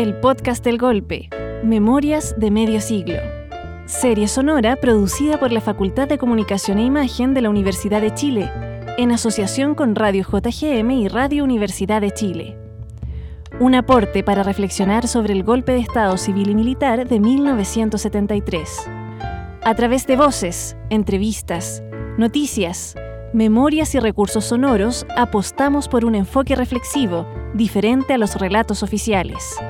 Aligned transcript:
El 0.00 0.14
podcast 0.14 0.64
del 0.64 0.78
golpe, 0.78 1.28
Memorias 1.62 2.34
de 2.38 2.50
Medio 2.50 2.80
Siglo. 2.80 3.18
Serie 3.84 4.28
sonora 4.28 4.76
producida 4.76 5.38
por 5.38 5.52
la 5.52 5.60
Facultad 5.60 6.08
de 6.08 6.16
Comunicación 6.16 6.78
e 6.78 6.84
Imagen 6.84 7.34
de 7.34 7.42
la 7.42 7.50
Universidad 7.50 8.00
de 8.00 8.14
Chile, 8.14 8.50
en 8.96 9.12
asociación 9.12 9.74
con 9.74 9.94
Radio 9.94 10.24
JGM 10.24 10.90
y 10.92 11.08
Radio 11.08 11.44
Universidad 11.44 12.00
de 12.00 12.12
Chile. 12.12 12.56
Un 13.60 13.74
aporte 13.74 14.24
para 14.24 14.42
reflexionar 14.42 15.06
sobre 15.06 15.34
el 15.34 15.44
golpe 15.44 15.72
de 15.72 15.80
Estado 15.80 16.16
civil 16.16 16.48
y 16.48 16.54
militar 16.54 17.06
de 17.06 17.20
1973. 17.20 18.88
A 19.62 19.74
través 19.74 20.06
de 20.06 20.16
voces, 20.16 20.78
entrevistas, 20.88 21.82
noticias, 22.16 22.94
memorias 23.34 23.94
y 23.94 24.00
recursos 24.00 24.46
sonoros, 24.46 25.04
apostamos 25.18 25.88
por 25.88 26.06
un 26.06 26.14
enfoque 26.14 26.56
reflexivo 26.56 27.26
diferente 27.52 28.14
a 28.14 28.18
los 28.18 28.36
relatos 28.36 28.82
oficiales. 28.82 29.60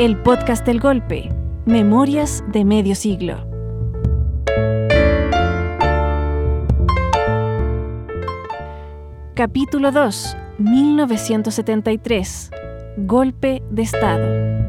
El 0.00 0.16
podcast 0.16 0.66
del 0.66 0.80
golpe, 0.80 1.28
Memorias 1.66 2.42
de 2.48 2.64
Medio 2.64 2.96
Siglo. 2.96 3.46
Capítulo 9.36 9.92
2, 9.92 10.36
1973. 10.58 12.50
Golpe 13.06 13.62
de 13.70 13.82
Estado. 13.82 14.63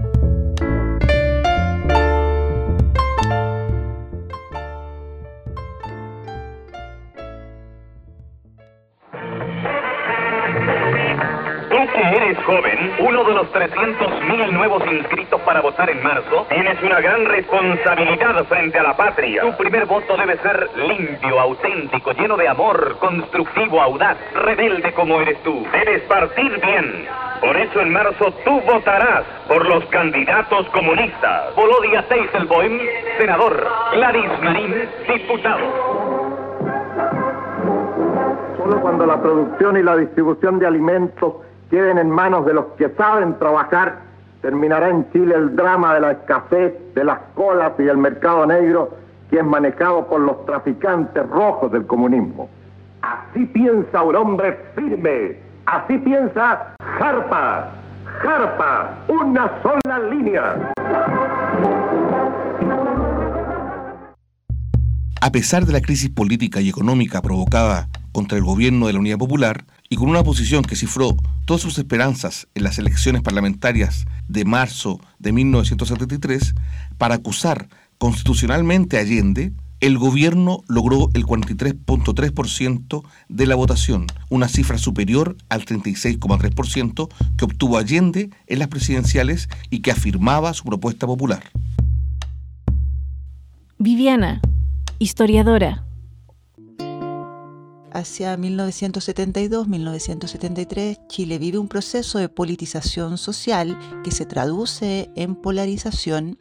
Eres 12.25 12.43
joven, 12.43 12.91
uno 12.99 13.23
de 13.23 13.33
los 13.33 13.51
300.000 13.51 14.51
nuevos 14.51 14.83
inscritos 14.91 15.39
para 15.41 15.61
votar 15.61 15.89
en 15.89 16.01
marzo, 16.01 16.45
tienes 16.49 16.81
una 16.81 16.99
gran 16.99 17.25
responsabilidad 17.25 18.43
frente 18.45 18.79
a 18.79 18.83
la 18.83 18.97
patria. 18.97 19.41
Tu 19.41 19.57
primer 19.57 19.85
voto 19.85 20.17
debe 20.17 20.37
ser 20.37 20.69
limpio, 20.75 21.39
auténtico, 21.39 22.11
lleno 22.13 22.35
de 22.37 22.47
amor, 22.47 22.97
constructivo, 22.99 23.81
audaz, 23.81 24.17
rebelde 24.33 24.91
como 24.93 25.21
eres 25.21 25.41
tú. 25.43 25.65
Debes 25.71 26.01
partir 26.03 26.59
bien. 26.65 27.05
Por 27.41 27.55
eso 27.57 27.81
en 27.81 27.93
marzo 27.93 28.33
tú 28.43 28.61
votarás 28.61 29.23
por 29.47 29.67
los 29.67 29.85
candidatos 29.85 30.67
comunistas. 30.69 31.55
Volodia 31.55 32.07
Teiselboim, 32.07 32.79
senador. 33.19 33.67
Gladys 33.93 34.39
Marín, 34.41 34.89
diputado. 35.07 35.65
Solo 38.57 38.81
cuando 38.81 39.05
la 39.05 39.21
producción 39.21 39.77
y 39.77 39.83
la 39.83 39.95
distribución 39.97 40.57
de 40.57 40.65
alimentos 40.65 41.35
queden 41.69 41.97
en 41.97 42.09
manos 42.09 42.45
de 42.45 42.53
los 42.53 42.65
que 42.77 42.89
saben 42.89 43.37
trabajar, 43.39 43.99
terminará 44.41 44.89
en 44.89 45.11
Chile 45.11 45.35
el 45.35 45.55
drama 45.55 45.93
de 45.95 45.99
la 46.01 46.11
escasez, 46.11 46.73
de 46.93 47.03
las 47.03 47.19
colas 47.35 47.73
y 47.79 47.83
del 47.83 47.97
mercado 47.97 48.45
negro 48.45 49.05
que 49.29 49.39
es 49.39 49.43
manejado 49.43 50.07
por 50.07 50.21
los 50.21 50.45
traficantes 50.45 51.27
rojos 51.29 51.71
del 51.71 51.85
comunismo. 51.85 52.49
Así 53.01 53.45
piensa 53.45 54.03
un 54.03 54.15
hombre 54.15 54.57
firme, 54.75 55.39
así 55.65 55.97
piensa 55.97 56.75
Jarpa, 56.99 57.71
Jarpa, 58.21 58.97
una 59.07 59.51
sola 59.61 59.99
línea. 60.09 60.71
A 65.21 65.31
pesar 65.31 65.65
de 65.65 65.73
la 65.73 65.81
crisis 65.81 66.09
política 66.09 66.61
y 66.61 66.69
económica 66.69 67.21
provocada 67.21 67.89
contra 68.11 68.37
el 68.37 68.43
gobierno 68.43 68.87
de 68.87 68.93
la 68.93 68.99
Unidad 68.99 69.17
Popular, 69.17 69.65
y 69.89 69.97
con 69.97 70.09
una 70.09 70.21
oposición 70.21 70.63
que 70.63 70.75
cifró 70.75 71.15
todas 71.45 71.61
sus 71.61 71.77
esperanzas 71.77 72.47
en 72.55 72.63
las 72.63 72.77
elecciones 72.79 73.21
parlamentarias 73.21 74.05
de 74.27 74.45
marzo 74.45 74.99
de 75.19 75.31
1973 75.31 76.55
para 76.97 77.15
acusar 77.15 77.69
constitucionalmente 77.97 78.97
a 78.97 79.01
Allende, 79.01 79.53
el 79.79 79.97
gobierno 79.97 80.61
logró 80.67 81.09
el 81.13 81.25
43.3% 81.25 83.03
de 83.29 83.45
la 83.45 83.55
votación, 83.55 84.07
una 84.29 84.47
cifra 84.47 84.77
superior 84.77 85.37
al 85.49 85.65
36.3% 85.65 87.09
que 87.37 87.45
obtuvo 87.45 87.77
Allende 87.77 88.31
en 88.47 88.59
las 88.59 88.69
presidenciales 88.69 89.47
y 89.69 89.79
que 89.79 89.91
afirmaba 89.91 90.53
su 90.53 90.63
propuesta 90.63 91.05
popular. 91.05 91.43
Viviana, 93.77 94.41
historiadora 94.97 95.85
hacia 97.95 98.37
1972-1973, 98.37 101.07
Chile 101.07 101.39
vive 101.39 101.57
un 101.57 101.67
proceso 101.67 102.19
de 102.19 102.29
politización 102.29 103.17
social 103.17 103.77
que 104.03 104.11
se 104.11 104.25
traduce 104.25 105.09
en 105.15 105.35
polarización 105.35 106.37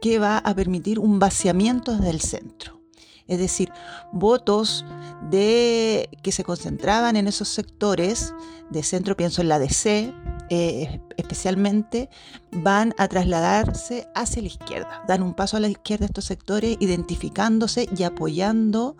que 0.00 0.18
va 0.18 0.38
a 0.38 0.54
permitir 0.54 0.98
un 0.98 1.18
vaciamiento 1.18 1.92
desde 1.92 2.08
el 2.10 2.20
centro. 2.20 2.80
Es 3.26 3.38
decir, 3.38 3.70
votos 4.12 4.84
que 5.30 6.08
se 6.30 6.44
concentraban 6.44 7.16
en 7.16 7.28
esos 7.28 7.48
sectores 7.48 8.34
de 8.70 8.82
centro, 8.82 9.16
pienso 9.16 9.40
en 9.40 9.48
la 9.48 9.58
DC, 9.58 10.12
eh, 10.54 11.00
especialmente, 11.16 12.10
van 12.50 12.92
a 12.98 13.08
trasladarse 13.08 14.06
hacia 14.14 14.42
la 14.42 14.48
izquierda, 14.48 15.02
dan 15.08 15.22
un 15.22 15.32
paso 15.32 15.56
a 15.56 15.60
la 15.60 15.68
izquierda 15.68 16.04
estos 16.04 16.26
sectores, 16.26 16.76
identificándose 16.78 17.88
y 17.96 18.02
apoyando 18.02 18.98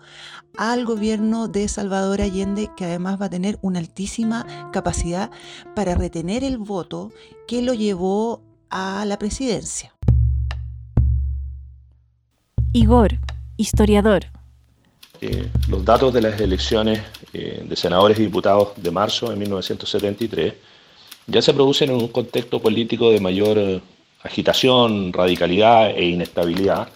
al 0.57 0.83
gobierno 0.83 1.47
de 1.47 1.67
Salvador 1.67 2.21
Allende, 2.21 2.71
que 2.75 2.85
además 2.85 3.21
va 3.21 3.27
a 3.27 3.29
tener 3.29 3.59
una 3.61 3.77
altísima 3.77 4.71
capacidad 4.73 5.29
para 5.75 5.93
retener 5.93 6.43
el 6.43 6.57
voto 6.57 7.11
que 7.47 7.61
lo 7.61 7.75
llevó 7.75 8.41
a 8.71 9.05
la 9.05 9.19
presidencia. 9.19 9.93
Igor, 12.71 13.19
historiador. 13.57 14.25
Eh, 15.21 15.51
los 15.67 15.85
datos 15.85 16.11
de 16.15 16.21
las 16.21 16.41
elecciones 16.41 17.03
eh, 17.31 17.63
de 17.63 17.75
senadores 17.75 18.17
y 18.17 18.23
diputados 18.23 18.69
de 18.75 18.89
marzo 18.89 19.29
de 19.29 19.35
1973 19.35 20.72
ya 21.27 21.41
se 21.41 21.53
producen 21.53 21.89
en 21.89 21.95
un 21.95 22.07
contexto 22.09 22.59
político 22.59 23.11
de 23.11 23.19
mayor 23.19 23.57
eh, 23.57 23.81
agitación, 24.23 25.13
radicalidad 25.13 25.91
e 25.91 26.05
inestabilidad. 26.05 26.87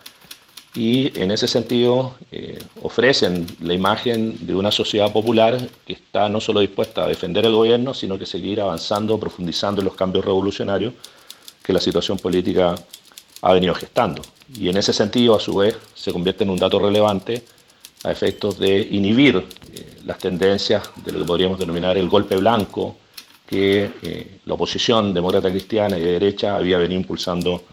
Y 0.75 1.17
en 1.19 1.31
ese 1.31 1.47
sentido 1.47 2.15
eh, 2.31 2.59
ofrecen 2.83 3.47
la 3.61 3.73
imagen 3.73 4.45
de 4.45 4.53
una 4.53 4.71
sociedad 4.71 5.11
popular 5.11 5.57
que 5.85 5.93
está 5.93 6.29
no 6.29 6.39
solo 6.39 6.59
dispuesta 6.59 7.03
a 7.03 7.07
defender 7.07 7.45
el 7.45 7.53
gobierno, 7.53 7.93
sino 7.93 8.19
que 8.19 8.25
seguir 8.25 8.61
avanzando, 8.61 9.19
profundizando 9.19 9.81
en 9.81 9.85
los 9.85 9.95
cambios 9.95 10.23
revolucionarios 10.23 10.93
que 11.63 11.73
la 11.73 11.81
situación 11.81 12.19
política 12.19 12.75
ha 13.41 13.53
venido 13.53 13.73
gestando. 13.73 14.21
Y 14.55 14.69
en 14.69 14.77
ese 14.77 14.93
sentido, 14.93 15.35
a 15.35 15.39
su 15.39 15.55
vez, 15.55 15.77
se 15.95 16.13
convierte 16.13 16.43
en 16.43 16.51
un 16.51 16.59
dato 16.59 16.79
relevante 16.79 17.43
a 18.03 18.11
efectos 18.11 18.59
de 18.59 18.87
inhibir 18.91 19.37
eh, 19.37 19.97
las 20.05 20.19
tendencias 20.19 20.89
de 21.03 21.11
lo 21.11 21.19
que 21.19 21.25
podríamos 21.25 21.59
denominar 21.59 21.97
el 21.97 22.07
golpe 22.07 22.35
blanco, 22.35 22.95
que 23.47 23.91
eh, 24.03 24.39
la 24.45 24.53
oposición 24.55 25.13
demócrata 25.13 25.49
cristiana 25.49 25.97
y 25.97 26.01
de 26.01 26.11
derecha 26.11 26.55
había 26.57 26.77
venido 26.77 26.99
impulsando 26.99 27.63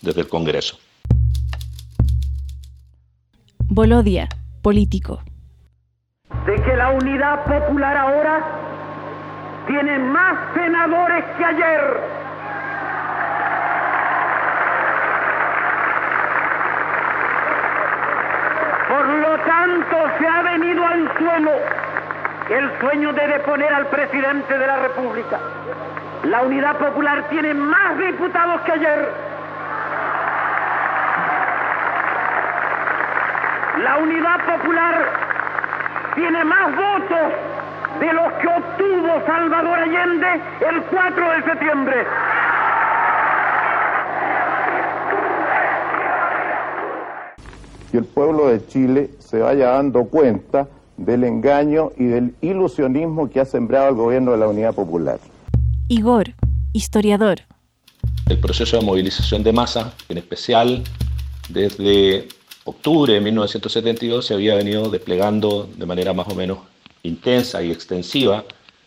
desde 0.00 0.20
el 0.20 0.28
Congreso. 0.28 0.78
Bolodia, 3.64 4.28
político. 4.60 5.22
De 6.46 6.56
que 6.62 6.76
la 6.76 6.90
unidad 6.90 7.44
popular 7.46 7.96
ahora 7.96 8.62
tiene 9.66 9.98
más 9.98 10.54
senadores 10.54 11.24
que 11.38 11.44
ayer. 11.44 11.80
Por 18.88 19.06
lo 19.08 19.38
tanto, 19.44 19.96
se 20.18 20.26
ha 20.26 20.42
venido 20.42 20.84
al 20.84 21.16
suelo 21.16 21.81
el 22.50 22.80
sueño 22.80 23.12
de 23.12 23.26
deponer 23.28 23.72
al 23.72 23.86
presidente 23.86 24.58
de 24.58 24.66
la 24.66 24.76
República. 24.76 25.38
La 26.24 26.42
Unidad 26.42 26.76
Popular 26.76 27.28
tiene 27.30 27.54
más 27.54 27.98
diputados 27.98 28.60
que 28.62 28.72
ayer. 28.72 29.08
La 33.78 33.96
Unidad 33.96 34.40
Popular 34.44 34.94
tiene 36.14 36.44
más 36.44 36.76
votos 36.76 37.32
de 38.00 38.12
los 38.12 38.32
que 38.34 38.48
obtuvo 38.48 39.26
Salvador 39.26 39.78
Allende 39.78 40.40
el 40.68 40.82
4 40.82 41.30
de 41.30 41.42
septiembre. 41.42 42.06
Que 47.90 47.98
el 47.98 48.04
pueblo 48.04 48.48
de 48.48 48.66
Chile 48.66 49.10
se 49.18 49.40
vaya 49.40 49.70
dando 49.70 50.04
cuenta 50.04 50.66
del 50.96 51.24
engaño 51.24 51.90
y 51.96 52.04
del 52.04 52.34
ilusionismo 52.40 53.30
que 53.30 53.40
ha 53.40 53.44
sembrado 53.44 53.88
el 53.88 53.94
gobierno 53.94 54.32
de 54.32 54.38
la 54.38 54.48
Unidad 54.48 54.74
Popular. 54.74 55.18
Igor, 55.88 56.34
historiador. 56.72 57.40
El 58.28 58.38
proceso 58.38 58.78
de 58.78 58.84
movilización 58.84 59.42
de 59.42 59.52
masa, 59.52 59.94
en 60.08 60.18
especial 60.18 60.82
desde 61.48 62.28
octubre 62.64 63.14
de 63.14 63.20
1972, 63.20 64.26
se 64.26 64.34
había 64.34 64.54
venido 64.54 64.88
desplegando 64.88 65.68
de 65.76 65.86
manera 65.86 66.12
más 66.12 66.28
o 66.28 66.34
menos 66.34 66.58
intensa 67.02 67.62
y 67.62 67.70
extensiva, 67.70 68.44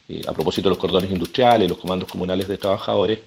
eh, 0.08 0.22
a 0.28 0.34
propósito 0.34 0.70
de 0.70 0.72
los 0.72 0.80
cordones 0.80 1.12
industriales, 1.12 1.70
los 1.70 1.78
comandos 1.78 2.10
comunales 2.10 2.48
de 2.48 2.58
trabajadores, 2.58 3.20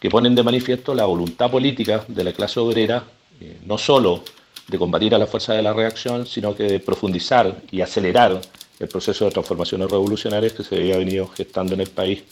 que 0.00 0.10
ponen 0.10 0.34
de 0.34 0.42
manifiesto 0.42 0.94
la 0.94 1.04
voluntad 1.04 1.50
política 1.50 2.04
de 2.08 2.24
la 2.24 2.32
clase 2.32 2.60
obrera, 2.60 3.04
eh, 3.40 3.58
no 3.64 3.78
solo 3.78 4.22
de 4.68 4.78
combatir 4.78 5.14
a 5.14 5.18
la 5.18 5.26
fuerza 5.26 5.52
de 5.54 5.62
la 5.62 5.72
reacción, 5.72 6.26
sino 6.26 6.54
que 6.54 6.64
de 6.64 6.80
profundizar 6.80 7.56
y 7.70 7.80
acelerar 7.80 8.40
el 8.80 8.88
proceso 8.88 9.24
de 9.26 9.30
transformaciones 9.30 9.90
revolucionarias 9.90 10.52
que 10.52 10.64
se 10.64 10.76
había 10.76 10.98
venido 10.98 11.28
gestando 11.28 11.74
en 11.74 11.80
el 11.80 11.88
país, 11.88 12.24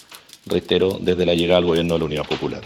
reitero, 0.47 0.99
desde 1.01 1.27
la 1.27 1.35
llegada 1.35 1.59
al 1.59 1.67
gobierno 1.67 1.95
de 1.95 1.99
la 2.01 2.05
Unidad 2.07 2.27
Popular. 2.27 2.63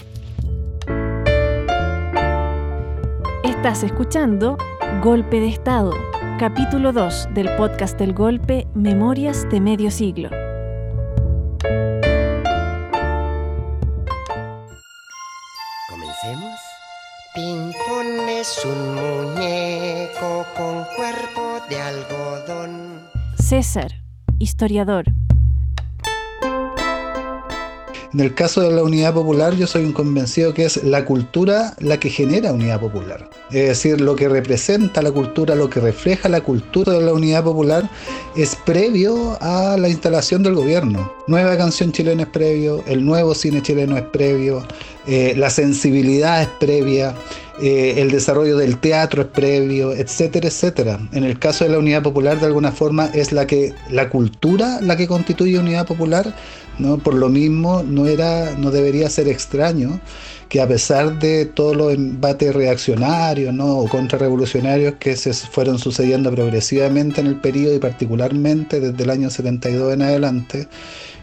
Estás 3.45 3.83
escuchando 3.83 4.57
Golpe 5.03 5.41
de 5.41 5.49
Estado, 5.49 5.91
capítulo 6.39 6.93
2 6.93 7.29
del 7.35 7.55
podcast 7.57 7.99
del 7.99 8.13
Golpe 8.13 8.67
Memorias 8.75 9.49
de 9.51 9.61
Medio 9.61 9.91
Siglo. 9.91 10.46
Es 18.57 18.65
un 18.65 18.95
muñeco 18.95 20.45
con 20.57 20.85
cuerpo 20.97 21.61
de 21.69 21.81
algodón. 21.81 23.01
César, 23.39 23.91
historiador. 24.39 25.05
En 28.13 28.21
el 28.21 28.35
caso 28.35 28.63
de 28.63 28.71
la 28.71 28.83
unidad 28.83 29.13
popular, 29.13 29.55
yo 29.57 29.67
soy 29.67 29.85
un 29.85 29.93
convencido 29.93 30.55
que 30.55 30.65
es 30.65 30.83
la 30.85 31.05
cultura 31.05 31.75
la 31.81 32.01
que 32.01 32.09
genera 32.09 32.53
unidad 32.53 32.81
popular. 32.81 33.29
Es 33.51 33.69
decir, 33.69 34.01
lo 34.01 34.17
que 34.17 34.29
representa 34.29 35.03
la 35.03 35.13
cultura, 35.13 35.55
lo 35.55 35.69
que 35.69 35.81
refleja 35.81 36.29
la 36.31 36.41
cultura 36.41 36.95
de 36.95 37.03
la 37.03 37.13
unidad 37.13 37.45
popular 37.45 37.91
es 38.35 38.57
previo 38.65 39.37
a 39.43 39.77
la 39.77 39.89
instalación 39.89 40.43
del 40.43 40.55
gobierno. 40.55 41.13
Nueva 41.27 41.59
canción 41.59 41.93
chilena 41.93 42.23
es 42.23 42.29
previo, 42.31 42.83
el 42.87 43.05
nuevo 43.05 43.35
cine 43.35 43.61
chileno 43.61 43.99
es 43.99 44.05
previo, 44.05 44.67
eh, 45.07 45.35
la 45.37 45.51
sensibilidad 45.51 46.41
es 46.41 46.49
previa. 46.59 47.15
Eh, 47.61 47.95
el 47.99 48.11
desarrollo 48.11 48.59
del 48.59 48.79
teatro 48.79 49.23
es 49.23 49.29
previo, 49.29 49.93
etcétera, 49.93 50.49
etcétera. 50.49 51.01
En 51.13 51.25
el 51.25 51.39
caso 51.39 51.65
de 51.65 51.71
la 51.71 51.79
unidad 51.79 52.03
popular, 52.03 52.39
de 52.39 52.47
alguna 52.47 52.71
forma, 52.71 53.07
es 53.15 53.33
la 53.33 53.47
que 53.47 53.73
la 53.91 54.11
cultura 54.11 54.81
la 54.83 54.97
que 54.97 55.07
constituye 55.07 55.59
unidad 55.59 55.87
popular, 55.87 56.35
¿no? 56.79 56.99
Por 56.99 57.15
lo 57.15 57.29
mismo, 57.29 57.83
no 57.83 58.07
era, 58.07 58.53
no 58.59 58.71
debería 58.71 59.09
ser 59.09 59.29
extraño 59.29 60.01
que 60.49 60.61
a 60.61 60.69
pesar 60.69 61.19
de 61.19 61.47
todos 61.47 61.77
los 61.77 61.93
embates 61.93 62.55
reaccionarios 62.55 63.53
¿no? 63.53 63.79
o 63.79 63.89
contrarrevolucionarios 63.89 64.95
que 64.99 65.17
se 65.17 65.33
fueron 65.33 65.79
sucediendo 65.79 66.31
progresivamente 66.31 67.21
en 67.21 67.27
el 67.27 67.37
periodo 67.37 67.75
y 67.75 67.79
particularmente 67.79 68.81
desde 68.81 69.03
el 69.03 69.11
año 69.11 69.31
72 69.31 69.95
en 69.95 70.03
adelante, 70.03 70.69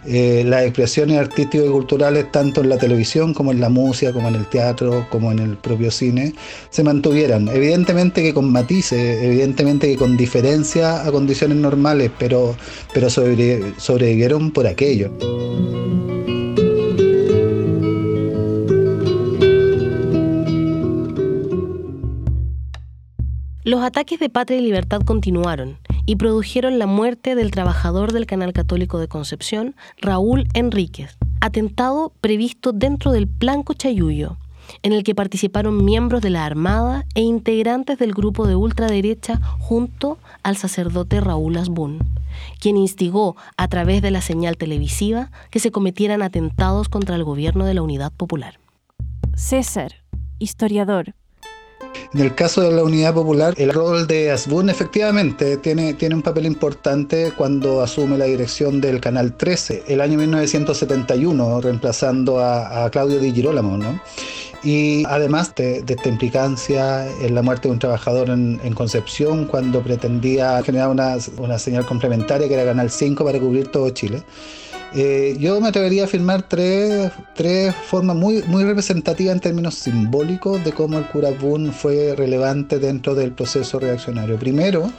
eh, 0.06 0.44
las 0.46 0.64
expresiones 0.64 1.18
artísticas 1.18 1.68
y 1.68 1.70
culturales, 1.70 2.32
tanto 2.32 2.62
en 2.62 2.70
la 2.70 2.78
televisión 2.78 3.34
como 3.34 3.52
en 3.52 3.60
la 3.60 3.70
música, 3.70 4.12
como 4.12 4.28
en 4.28 4.36
el 4.36 4.48
teatro, 4.48 5.08
como 5.10 5.32
en 5.32 5.40
el 5.40 5.58
propio 5.58 5.92
cine, 5.92 6.34
se 6.70 6.84
mantuvieran. 6.84 7.48
Evidentemente 7.48 8.22
que 8.22 8.34
con 8.34 8.52
matices, 8.52 9.24
evidentemente 9.24 9.88
que 9.88 9.98
con 9.98 10.18
diferencia 10.18 11.06
a 11.06 11.12
condiciones 11.12 11.58
normales, 11.58 12.12
pero, 12.18 12.56
pero 12.94 13.10
sobrevivieron 13.10 14.52
por 14.52 14.68
aquello. 14.68 15.12
Los 23.66 23.82
ataques 23.82 24.20
de 24.20 24.30
Patria 24.30 24.60
y 24.60 24.62
Libertad 24.62 25.00
continuaron 25.06 25.78
y 26.06 26.16
produjeron 26.18 26.80
la 26.80 26.88
muerte 26.88 27.36
del 27.36 27.52
trabajador 27.52 28.12
del 28.12 28.26
Canal 28.26 28.54
Católico 28.54 29.00
de 29.00 29.08
Concepción, 29.08 29.76
Raúl 30.00 30.48
Enríquez, 30.54 31.18
atentado 31.42 32.14
previsto 32.22 32.74
dentro 32.74 33.12
del 33.12 33.28
Plan 33.28 33.64
Cochayuyo, 33.64 34.38
en 34.82 34.94
el 34.94 35.04
que 35.04 35.16
participaron 35.16 35.84
miembros 35.84 36.22
de 36.22 36.30
la 36.30 36.46
Armada 36.46 37.06
e 37.16 37.22
integrantes 37.22 37.98
del 37.98 38.14
grupo 38.14 38.48
de 38.48 38.56
ultraderecha 38.56 39.40
junto 39.60 40.18
al 40.42 40.58
sacerdote 40.58 41.20
Raúl 41.20 41.58
Asbun, 41.58 42.00
quien 42.60 42.78
instigó 42.78 43.36
a 43.58 43.68
través 43.68 44.02
de 44.02 44.12
la 44.12 44.22
señal 44.22 44.58
televisiva 44.58 45.32
que 45.50 45.60
se 45.60 45.72
cometieran 45.72 46.22
atentados 46.22 46.90
contra 46.90 47.16
el 47.16 47.24
gobierno 47.24 47.66
de 47.66 47.74
la 47.74 47.82
Unidad 47.82 48.12
Popular. 48.12 48.60
César, 49.36 50.04
historiador, 50.40 51.16
en 52.14 52.20
el 52.20 52.36
caso 52.36 52.62
de 52.62 52.72
la 52.72 52.84
Unidad 52.84 53.14
Popular, 53.14 53.54
el 53.58 53.74
rol 53.74 54.06
de 54.06 54.32
Asbun 54.32 54.70
efectivamente 54.70 55.58
tiene, 55.58 55.94
tiene 55.96 56.16
un 56.16 56.22
papel 56.22 56.46
importante 56.46 57.32
cuando 57.36 57.82
asume 57.82 58.18
la 58.18 58.26
dirección 58.26 58.82
del 58.82 59.02
Canal 59.02 59.34
13, 59.34 59.86
el 59.88 60.02
año 60.02 60.18
1971, 60.20 61.62
reemplazando 61.62 62.40
a, 62.40 62.90
Claudio 62.92 63.20
Di 63.20 63.32
Girolamo, 63.32 63.78
¿no? 63.78 64.00
Y 64.64 65.04
además 65.08 65.54
de, 65.56 65.84
esta 65.88 66.08
implicancia 66.08 67.08
en 67.22 67.36
la 67.36 67.42
muerte 67.42 67.68
de 67.68 67.74
un 67.74 67.80
trabajador 67.80 68.30
en, 68.30 68.74
Concepción 68.74 69.46
cuando 69.46 69.82
pretendía 69.82 70.62
generar 70.64 70.90
una, 70.90 71.18
una 71.38 71.60
señal 71.60 71.86
complementaria 71.86 72.48
que 72.48 72.54
era 72.54 72.66
Canal 72.66 72.90
5 72.90 73.26
para 73.26 73.40
cubrir 73.40 73.68
todo 73.68 73.90
Chile. 73.90 74.24
Eh, 74.96 75.36
yo 75.40 75.60
me 75.60 75.70
atrevería 75.70 76.04
a 76.04 76.06
afirmar 76.06 76.44
tres, 76.44 77.12
tres 77.34 77.74
formas 77.74 78.16
muy, 78.16 78.44
muy 78.44 78.64
representativas 78.64 79.34
en 79.34 79.40
términos 79.40 79.74
simbólicos 79.76 80.64
de 80.64 80.72
cómo 80.72 81.00
el 81.00 81.06
cura 81.06 81.32
Boone 81.32 81.72
fue 81.72 82.14
relevante 82.16 82.78
dentro 82.78 83.16
del 83.16 83.32
proceso 83.32 83.80
reaccionario. 83.80 84.38
Primero, 84.38 84.92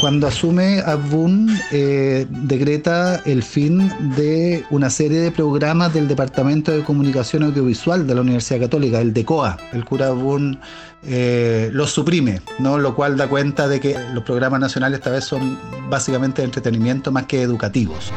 cuando 0.00 0.26
asume 0.26 0.80
a 0.80 0.96
Boone, 0.96 1.58
eh, 1.72 2.26
decreta 2.28 3.22
el 3.24 3.42
fin 3.42 3.90
de 4.16 4.64
una 4.70 4.90
serie 4.90 5.20
de 5.20 5.30
programas 5.30 5.94
del 5.94 6.08
Departamento 6.08 6.70
de 6.72 6.84
Comunicación 6.84 7.42
Audiovisual 7.44 8.06
de 8.06 8.14
la 8.14 8.20
Universidad 8.20 8.60
Católica, 8.60 9.00
el 9.00 9.14
DECOA. 9.14 9.56
El 9.72 9.84
cura 9.86 10.10
Boone 10.10 10.58
eh, 11.04 11.70
los 11.72 11.90
suprime, 11.90 12.42
¿no? 12.58 12.76
lo 12.76 12.94
cual 12.94 13.16
da 13.16 13.28
cuenta 13.28 13.68
de 13.68 13.80
que 13.80 13.96
los 14.12 14.24
programas 14.24 14.60
nacionales 14.60 14.98
esta 14.98 15.10
vez 15.10 15.24
son 15.24 15.58
básicamente 15.88 16.42
de 16.42 16.46
entretenimiento 16.46 17.12
más 17.12 17.24
que 17.26 17.40
educativos. 17.40 18.12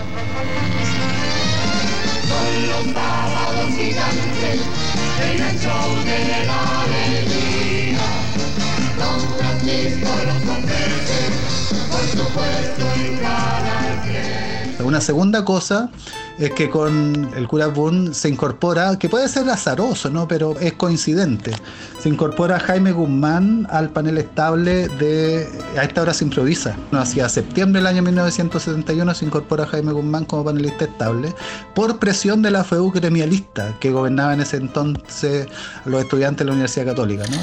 Una 14.91 14.99
segunda 14.99 15.45
cosa 15.45 15.89
es 16.38 16.51
que 16.51 16.69
con 16.69 17.31
el 17.38 17.48
cura 17.48 17.67
Boone 17.67 18.13
se 18.13 18.27
incorpora, 18.27 19.00
que 19.00 19.07
puede 19.07 19.29
ser 19.29 19.50
azaroso, 19.50 20.10
¿no? 20.10 20.27
pero 20.27 20.60
es 20.60 20.74
coincidente, 20.74 21.53
se 21.98 22.10
incorpora 22.10 22.60
Jaime 22.60 22.91
Guzmán 22.91 23.65
al 23.69 23.89
panel 23.91 24.17
estable 24.17 24.89
de 24.89 25.48
A 25.77 25.83
esta 25.86 26.01
hora 26.01 26.13
se 26.13 26.25
improvisa. 26.25 26.75
Hacia 26.91 27.29
septiembre 27.29 27.79
del 27.79 27.88
año 27.88 28.01
1971 28.01 29.13
se 29.13 29.24
incorpora 29.24 29.65
Jaime 29.65 29.93
Guzmán 29.93 30.25
como 30.25 30.43
panelista 30.43 30.83
estable 30.83 31.33
por 31.74 31.98
presión 31.98 32.41
de 32.41 32.51
la 32.51 32.65
FEU 32.65 32.91
gremialista 32.91 33.74
que 33.79 33.91
gobernaba 33.91 34.33
en 34.33 34.41
ese 34.41 34.57
entonces 34.57 35.48
los 35.86 36.01
estudiantes 36.01 36.39
de 36.39 36.45
la 36.48 36.51
Universidad 36.51 36.88
Católica. 36.88 37.24
¿no? 37.31 37.38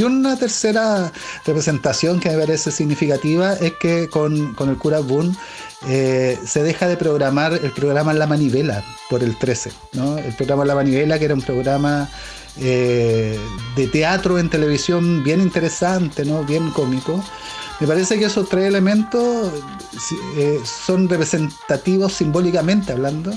Y 0.00 0.02
una 0.02 0.34
tercera 0.34 1.12
representación 1.44 2.20
que 2.20 2.30
me 2.30 2.38
parece 2.38 2.70
significativa 2.70 3.52
es 3.52 3.74
que 3.74 4.08
con, 4.08 4.56
el 4.58 4.78
cura 4.78 5.00
Boone 5.00 5.36
eh, 5.88 6.38
se 6.42 6.62
deja 6.62 6.88
de 6.88 6.96
programar 6.96 7.52
el 7.52 7.70
programa 7.72 8.14
La 8.14 8.26
Manivela 8.26 8.82
por 9.10 9.22
el 9.22 9.36
13. 9.36 9.70
El 10.24 10.34
programa 10.36 10.64
La 10.64 10.74
Manivela, 10.74 11.18
que 11.18 11.26
era 11.26 11.34
un 11.34 11.42
programa 11.42 12.08
eh, 12.58 13.38
de 13.76 13.86
teatro 13.88 14.38
en 14.38 14.48
televisión 14.48 15.22
bien 15.22 15.42
interesante, 15.42 16.24
¿no? 16.24 16.44
bien 16.44 16.70
cómico. 16.70 17.22
Me 17.78 17.86
parece 17.86 18.18
que 18.18 18.24
esos 18.24 18.48
tres 18.48 18.68
elementos 18.68 19.52
eh, 20.38 20.60
son 20.64 21.10
representativos 21.10 22.14
simbólicamente 22.14 22.92
hablando 22.92 23.34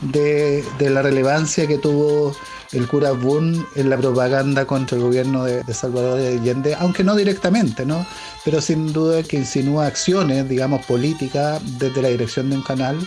de, 0.00 0.64
de 0.76 0.90
la 0.90 1.02
relevancia 1.02 1.68
que 1.68 1.78
tuvo 1.78 2.34
el 2.72 2.86
cura 2.86 3.12
Boone 3.12 3.64
en 3.74 3.90
la 3.90 3.96
propaganda 3.96 4.64
contra 4.64 4.96
el 4.96 5.02
gobierno 5.02 5.44
de, 5.44 5.62
Salvador 5.74 6.18
de 6.18 6.28
Allende, 6.28 6.74
aunque 6.74 7.04
no 7.04 7.16
directamente, 7.16 7.84
¿no? 7.84 8.06
Pero 8.44 8.60
sin 8.60 8.92
duda 8.92 9.22
que 9.22 9.38
insinúa 9.38 9.86
acciones, 9.86 10.48
digamos, 10.48 10.84
políticas 10.86 11.60
desde 11.78 12.02
la 12.02 12.08
dirección 12.08 12.50
de 12.50 12.56
un 12.56 12.62
canal 12.62 12.98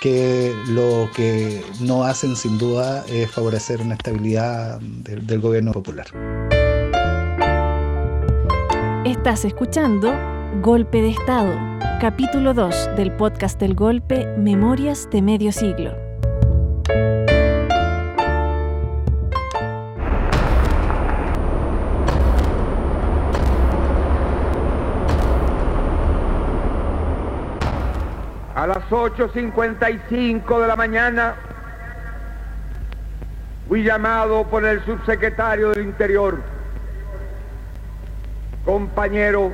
que 0.00 0.54
lo 0.68 1.08
que 1.14 1.64
no 1.80 2.04
hacen 2.04 2.36
sin 2.36 2.58
duda 2.58 3.04
es 3.08 3.30
favorecer 3.30 3.80
una 3.80 3.94
estabilidad 3.94 4.80
del, 4.80 5.26
del 5.26 5.40
gobierno 5.40 5.72
popular. 5.72 6.06
Estás 9.04 9.44
escuchando 9.44 10.12
Golpe 10.60 11.00
de 11.00 11.10
Estado, 11.10 11.54
capítulo 12.00 12.52
2 12.52 12.96
del 12.96 13.12
podcast 13.12 13.58
del 13.60 13.74
Golpe 13.74 14.26
Memorias 14.38 15.08
de 15.10 15.22
Medio 15.22 15.52
Siglo. 15.52 16.03
A 28.64 28.66
las 28.66 28.88
8.55 28.88 30.62
de 30.62 30.66
la 30.66 30.74
mañana 30.74 31.34
fui 33.68 33.82
llamado 33.82 34.44
por 34.44 34.64
el 34.64 34.82
subsecretario 34.86 35.72
del 35.72 35.84
Interior, 35.84 36.40
compañero 38.64 39.52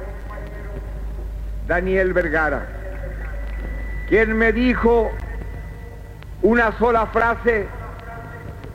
Daniel 1.67 2.13
Vergara, 2.13 2.69
quien 4.09 4.39
me 4.39 4.53
dijo 4.53 5.11
una 6.43 6.71
sola 6.79 7.07
frase 7.07 7.67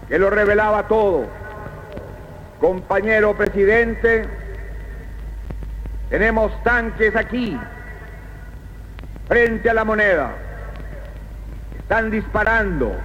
que 0.09 0.19
lo 0.19 0.29
revelaba 0.29 0.89
todo. 0.89 1.27
Compañero 2.59 3.37
presidente, 3.37 4.25
tenemos 6.09 6.51
tanques 6.65 7.15
aquí, 7.15 7.57
frente 9.27 9.69
a 9.69 9.73
la 9.73 9.83
moneda. 9.83 10.35
Están 11.77 12.11
disparando. 12.11 12.95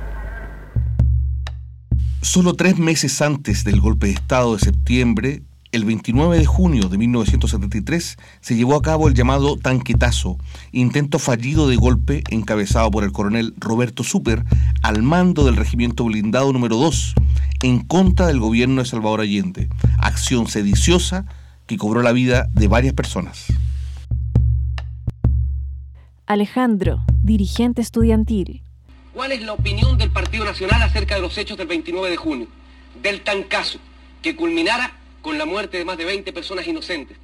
Solo 2.23 2.55
tres 2.55 2.79
meses 2.79 3.21
antes 3.23 3.65
del 3.65 3.81
golpe 3.81 4.09
de 4.09 4.13
Estado 4.13 4.55
de 4.55 4.61
septiembre, 4.61 5.43
el 5.73 5.85
29 5.85 6.39
de 6.39 6.47
junio 6.47 6.89
de 6.89 6.99
1973 6.99 8.19
se 8.41 8.57
llevó 8.57 8.75
a 8.75 8.83
cabo 8.83 9.09
el 9.09 9.15
llamado 9.15 9.57
Tanquetazo, 9.57 10.37
intento 10.73 11.19
fallido 11.19 11.69
de 11.69 11.77
golpe 11.77 12.25
encabezado 12.31 12.91
por 12.91 13.05
el 13.05 13.13
coronel 13.13 13.55
Roberto 13.57 14.03
Super 14.03 14.45
al 14.83 15.03
mando 15.03 15.45
del 15.45 15.57
regimiento 15.57 16.05
blindado 16.05 16.53
número 16.53 16.77
2 16.77 17.15
en 17.63 17.81
contra 17.81 18.27
del 18.27 18.41
gobierno 18.41 18.83
de 18.83 18.89
Salvador 18.89 19.21
Allende, 19.21 19.69
acción 19.99 20.49
sediciosa 20.49 21.27
que 21.67 21.77
cobró 21.77 22.03
la 22.03 22.13
vida 22.13 22.49
de 22.53 22.67
varias 22.67 22.95
personas. 22.95 23.47
Alejandro, 26.31 27.01
dirigente 27.25 27.83
estudiantil. 27.83 28.63
¿Cuál 29.13 29.33
es 29.33 29.43
la 29.43 29.53
opinión 29.53 29.99
del 29.99 30.13
Partido 30.13 30.45
Nacional 30.45 30.81
acerca 30.81 31.17
de 31.17 31.21
los 31.21 31.37
hechos 31.37 31.59
del 31.59 31.67
29 31.67 32.09
de 32.09 32.17
junio? 32.17 32.47
Del 33.03 33.23
tancazo 33.23 33.81
que 34.23 34.37
culminara 34.37 34.93
con 35.23 35.39
la 35.39 35.45
muerte 35.45 35.79
de 35.79 35.85
más 35.85 35.99
de 35.99 36.05
20 36.05 36.33
personas 36.33 36.69
inocentes. 36.69 37.17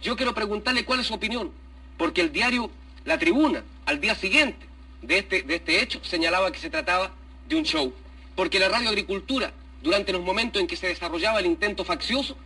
Yo 0.00 0.14
quiero 0.14 0.32
preguntarle 0.32 0.84
cuál 0.84 1.00
es 1.00 1.08
su 1.08 1.14
opinión, 1.14 1.50
porque 1.98 2.20
el 2.20 2.30
diario 2.30 2.70
La 3.04 3.18
Tribuna, 3.18 3.64
al 3.84 4.00
día 4.00 4.14
siguiente 4.14 4.64
de 5.02 5.18
este, 5.18 5.42
de 5.42 5.56
este 5.56 5.82
hecho, 5.82 5.98
señalaba 6.04 6.52
que 6.52 6.60
se 6.60 6.70
trataba 6.70 7.10
de 7.48 7.56
un 7.56 7.64
show, 7.64 7.92
porque 8.36 8.60
la 8.60 8.68
Radio 8.68 8.90
Agricultura, 8.90 9.52
durante 9.82 10.12
los 10.12 10.22
momentos 10.22 10.62
en 10.62 10.68
que 10.68 10.76
se 10.76 10.86
desarrollaba 10.86 11.40
el 11.40 11.46
intento 11.46 11.84
faccioso, 11.84 12.36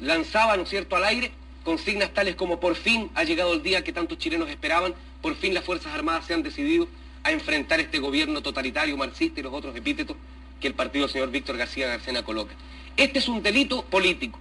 lanzaba, 0.00 0.56
¿no 0.56 0.64
es 0.64 0.70
cierto?, 0.70 0.96
al 0.96 1.04
aire 1.04 1.30
consignas 1.64 2.12
tales 2.12 2.34
como 2.34 2.60
por 2.60 2.74
fin 2.74 3.10
ha 3.14 3.24
llegado 3.24 3.52
el 3.52 3.62
día 3.62 3.84
que 3.84 3.92
tantos 3.92 4.18
chilenos 4.18 4.48
esperaban, 4.48 4.94
por 5.20 5.36
fin 5.36 5.54
las 5.54 5.64
Fuerzas 5.64 5.92
Armadas 5.94 6.26
se 6.26 6.34
han 6.34 6.42
decidido 6.42 6.88
a 7.22 7.32
enfrentar 7.32 7.80
este 7.80 7.98
gobierno 7.98 8.42
totalitario, 8.42 8.96
marxista 8.96 9.40
y 9.40 9.42
los 9.42 9.52
otros 9.52 9.76
epítetos 9.76 10.16
que 10.60 10.68
el 10.68 10.74
partido 10.74 11.06
del 11.06 11.12
señor 11.12 11.30
Víctor 11.30 11.56
García 11.56 11.86
Garcena 11.86 12.22
coloca. 12.22 12.54
Este 12.96 13.18
es 13.18 13.28
un 13.28 13.42
delito 13.42 13.82
político. 13.82 14.38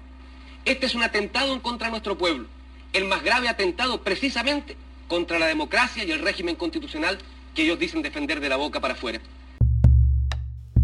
Este 0.65 0.85
es 0.85 0.95
un 0.95 1.03
atentado 1.03 1.53
en 1.53 1.59
contra 1.59 1.87
de 1.87 1.91
nuestro 1.91 2.17
pueblo. 2.17 2.47
El 2.93 3.05
más 3.05 3.23
grave 3.23 3.47
atentado 3.47 4.01
precisamente 4.01 4.75
contra 5.07 5.39
la 5.39 5.47
democracia 5.47 6.03
y 6.03 6.11
el 6.11 6.19
régimen 6.19 6.55
constitucional 6.55 7.17
que 7.55 7.63
ellos 7.63 7.79
dicen 7.79 8.01
defender 8.01 8.39
de 8.39 8.49
la 8.49 8.57
boca 8.57 8.79
para 8.79 8.93
afuera. 8.93 9.21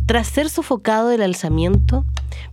Tras 0.06 0.28
ser 0.28 0.50
sofocado 0.50 1.10
del 1.10 1.24
alzamiento, 1.24 2.06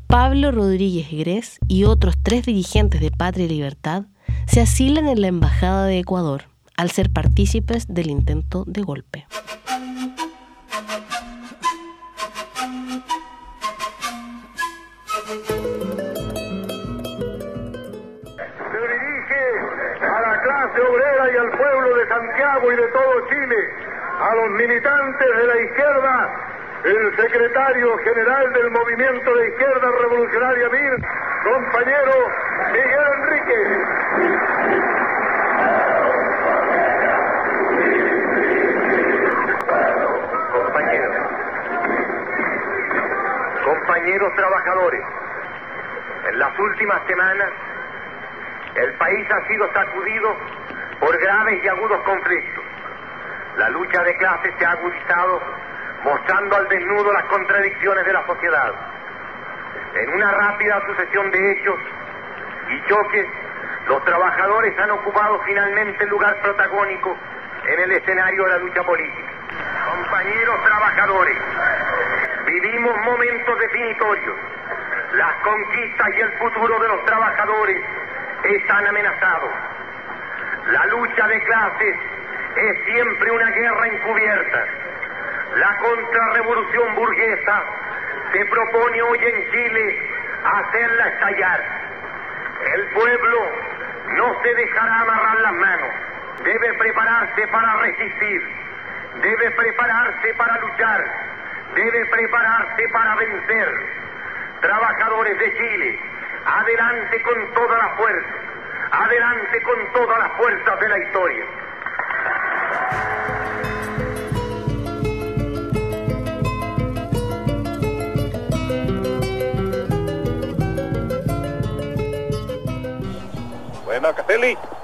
Pablo 0.06 0.52
Rodríguez 0.52 1.08
Gres 1.10 1.58
y 1.68 1.84
otros 1.84 2.14
tres 2.22 2.46
dirigentes 2.46 3.00
de 3.00 3.10
Patria 3.10 3.44
y 3.44 3.48
Libertad 3.48 4.04
se 4.46 4.62
asilan 4.62 5.06
en 5.06 5.20
la 5.20 5.26
Embajada 5.26 5.84
de 5.86 5.98
Ecuador 5.98 6.44
al 6.76 6.90
ser 6.90 7.10
partícipes 7.10 7.86
del 7.88 8.08
intento 8.08 8.64
de 8.66 8.82
golpe. 8.82 9.26
obrera 20.80 21.32
y 21.32 21.36
al 21.36 21.50
pueblo 21.50 21.96
de 21.96 22.08
Santiago 22.08 22.72
y 22.72 22.76
de 22.76 22.88
todo 22.88 23.28
Chile, 23.28 23.56
a 24.20 24.34
los 24.34 24.50
militantes 24.50 25.28
de 25.36 25.46
la 25.46 25.60
izquierda, 25.62 26.41
el 26.84 27.16
secretario 27.16 27.96
general 27.98 28.52
del 28.52 28.70
Movimiento 28.70 29.34
de 29.36 29.48
Izquierda 29.48 29.88
Revolucionaria 30.00 30.68
MIR, 30.68 30.96
compañero 31.44 32.28
Miguel 32.72 33.00
Enrique. 33.18 33.58
Compañeros, 40.52 41.16
compañeros 43.64 44.34
trabajadores, 44.34 45.04
en 46.30 46.38
las 46.38 46.58
últimas 46.58 47.06
semanas 47.06 47.50
el 48.74 48.92
país 48.94 49.28
ha 49.30 49.46
sido 49.46 49.72
sacudido 49.72 50.36
por 50.98 51.16
graves 51.16 51.62
y 51.62 51.68
agudos 51.68 52.02
conflictos. 52.02 52.64
La 53.56 53.68
lucha 53.68 54.02
de 54.02 54.16
clases 54.16 54.54
se 54.58 54.64
ha 54.64 54.72
agudizado 54.72 55.61
mostrando 56.04 56.56
al 56.56 56.68
desnudo 56.68 57.12
las 57.12 57.24
contradicciones 57.24 58.04
de 58.04 58.12
la 58.12 58.26
sociedad. 58.26 58.72
En 59.94 60.14
una 60.14 60.30
rápida 60.30 60.80
sucesión 60.86 61.30
de 61.30 61.52
hechos 61.52 61.78
y 62.68 62.88
choques, 62.88 63.26
los 63.88 64.04
trabajadores 64.04 64.78
han 64.78 64.90
ocupado 64.90 65.40
finalmente 65.44 66.04
el 66.04 66.10
lugar 66.10 66.40
protagónico 66.40 67.16
en 67.66 67.80
el 67.80 67.92
escenario 67.92 68.44
de 68.44 68.50
la 68.50 68.58
lucha 68.58 68.82
política. 68.82 69.32
Compañeros 69.90 70.64
trabajadores, 70.64 71.38
vivimos 72.46 72.96
momentos 73.04 73.58
definitorios. 73.58 74.36
Las 75.14 75.34
conquistas 75.42 76.08
y 76.16 76.20
el 76.20 76.32
futuro 76.38 76.78
de 76.80 76.88
los 76.88 77.04
trabajadores 77.04 77.76
están 78.44 78.86
amenazados. 78.86 79.50
La 80.70 80.86
lucha 80.86 81.26
de 81.28 81.42
clases 81.44 81.96
es 82.56 82.84
siempre 82.84 83.30
una 83.30 83.50
guerra 83.50 83.86
encubierta. 83.88 84.81
La 85.56 85.78
contrarrevolución 85.78 86.94
burguesa 86.94 87.62
se 88.32 88.44
propone 88.46 89.02
hoy 89.02 89.18
en 89.18 89.50
Chile 89.50 90.10
hacerla 90.44 91.08
estallar. 91.08 91.60
El 92.74 92.88
pueblo 92.94 93.38
no 94.16 94.42
se 94.42 94.54
dejará 94.54 95.00
amarrar 95.00 95.40
las 95.40 95.52
manos. 95.52 95.90
Debe 96.44 96.74
prepararse 96.74 97.46
para 97.48 97.76
resistir. 97.76 98.42
Debe 99.20 99.50
prepararse 99.50 100.34
para 100.34 100.58
luchar. 100.58 101.04
Debe 101.74 102.06
prepararse 102.06 102.88
para 102.88 103.14
vencer. 103.16 103.68
Trabajadores 104.60 105.38
de 105.38 105.52
Chile, 105.52 106.00
Adelante 106.46 107.22
con 107.22 107.54
toda 107.54 107.78
la 107.78 107.88
fuerza. 107.90 108.28
Adelante 108.90 109.62
con 109.62 109.92
todas 109.92 110.18
las 110.18 110.32
fuerzas 110.32 110.80
de 110.80 110.88
la 110.88 110.98
historia. 110.98 111.44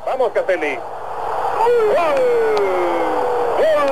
Vamos, 0.04 0.32
Caselli. 0.34 0.74
¡Gol! 0.76 2.16
¡Gol 3.56 3.88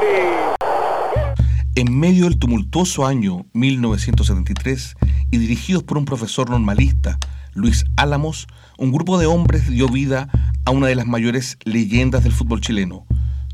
de! 0.00 1.80
En 1.80 1.96
medio 1.96 2.24
del 2.24 2.40
tumultuoso 2.40 3.06
año 3.06 3.46
1973 3.52 4.96
y 5.30 5.38
dirigidos 5.38 5.84
por 5.84 5.96
un 5.96 6.04
profesor 6.04 6.50
normalista, 6.50 7.18
Luis 7.54 7.84
Álamos, 7.96 8.48
un 8.78 8.90
grupo 8.90 9.16
de 9.18 9.26
hombres 9.26 9.68
dio 9.68 9.86
vida 9.88 10.28
a 10.64 10.72
una 10.72 10.88
de 10.88 10.96
las 10.96 11.06
mayores 11.06 11.56
leyendas 11.62 12.24
del 12.24 12.32
fútbol 12.32 12.60
chileno, 12.60 13.06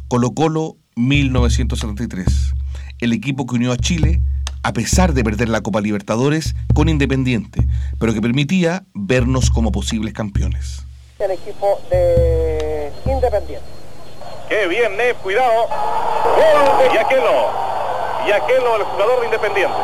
Colo 0.09 0.33
Colo 0.33 0.79
1973, 0.97 2.55
el 3.01 3.13
equipo 3.13 3.45
que 3.45 3.57
unió 3.57 3.73
a 3.73 3.77
Chile 3.77 4.23
a 4.63 4.73
pesar 4.73 5.13
de 5.13 5.23
perder 5.23 5.51
la 5.51 5.61
Copa 5.61 5.83
Libertadores 5.83 6.57
con 6.73 6.89
Independiente, 6.89 7.69
pero 7.99 8.15
que 8.15 8.23
permitía 8.23 8.87
vernos 8.95 9.51
como 9.51 9.71
posibles 9.71 10.15
campeones. 10.15 10.87
El 11.25 11.31
equipo 11.31 11.81
de 11.91 12.93
Independiente. 13.07 13.65
Qué 14.47 14.67
bien, 14.69 14.95
Nef, 14.95 15.17
cuidado. 15.23 15.69
Gol 16.37 16.79
de 16.79 16.95
Yaquelo 16.95 17.49
y 18.29 18.31
Aquelo, 18.31 18.77
el 18.77 18.83
jugador 18.83 19.21
de 19.21 19.25
Independiente. 19.25 19.75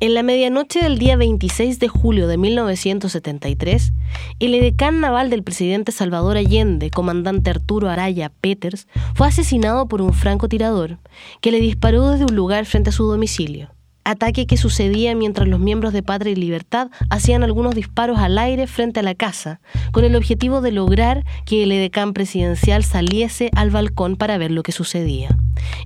En 0.00 0.12
la 0.12 0.22
medianoche 0.22 0.82
del 0.82 0.98
día 0.98 1.16
26 1.16 1.78
de 1.78 1.88
julio 1.88 2.28
de 2.28 2.36
1973, 2.36 3.92
el 4.40 4.54
edecán 4.54 5.00
naval 5.00 5.30
del 5.30 5.42
presidente 5.42 5.90
Salvador 5.90 6.36
Allende, 6.36 6.90
comandante 6.90 7.48
Arturo 7.48 7.88
Araya 7.88 8.30
Peters, 8.42 8.88
fue 9.14 9.28
asesinado 9.28 9.88
por 9.88 10.02
un 10.02 10.12
francotirador 10.12 10.98
que 11.40 11.50
le 11.50 11.60
disparó 11.60 12.10
desde 12.10 12.26
un 12.26 12.36
lugar 12.36 12.66
frente 12.66 12.90
a 12.90 12.92
su 12.92 13.06
domicilio. 13.06 13.70
Ataque 14.04 14.46
que 14.46 14.56
sucedía 14.56 15.14
mientras 15.14 15.48
los 15.48 15.60
miembros 15.60 15.92
de 15.92 16.02
Patria 16.02 16.32
y 16.32 16.36
Libertad 16.36 16.90
hacían 17.10 17.42
algunos 17.42 17.74
disparos 17.74 18.18
al 18.18 18.38
aire 18.38 18.66
frente 18.66 19.00
a 19.00 19.02
la 19.02 19.14
casa, 19.14 19.60
con 19.92 20.04
el 20.04 20.16
objetivo 20.16 20.60
de 20.60 20.72
lograr 20.72 21.24
que 21.46 21.62
el 21.62 21.72
edecán 21.72 22.12
presidencial 22.12 22.84
saliese 22.84 23.50
al 23.54 23.70
balcón 23.70 24.16
para 24.16 24.38
ver 24.38 24.50
lo 24.50 24.62
que 24.62 24.72
sucedía. 24.72 25.36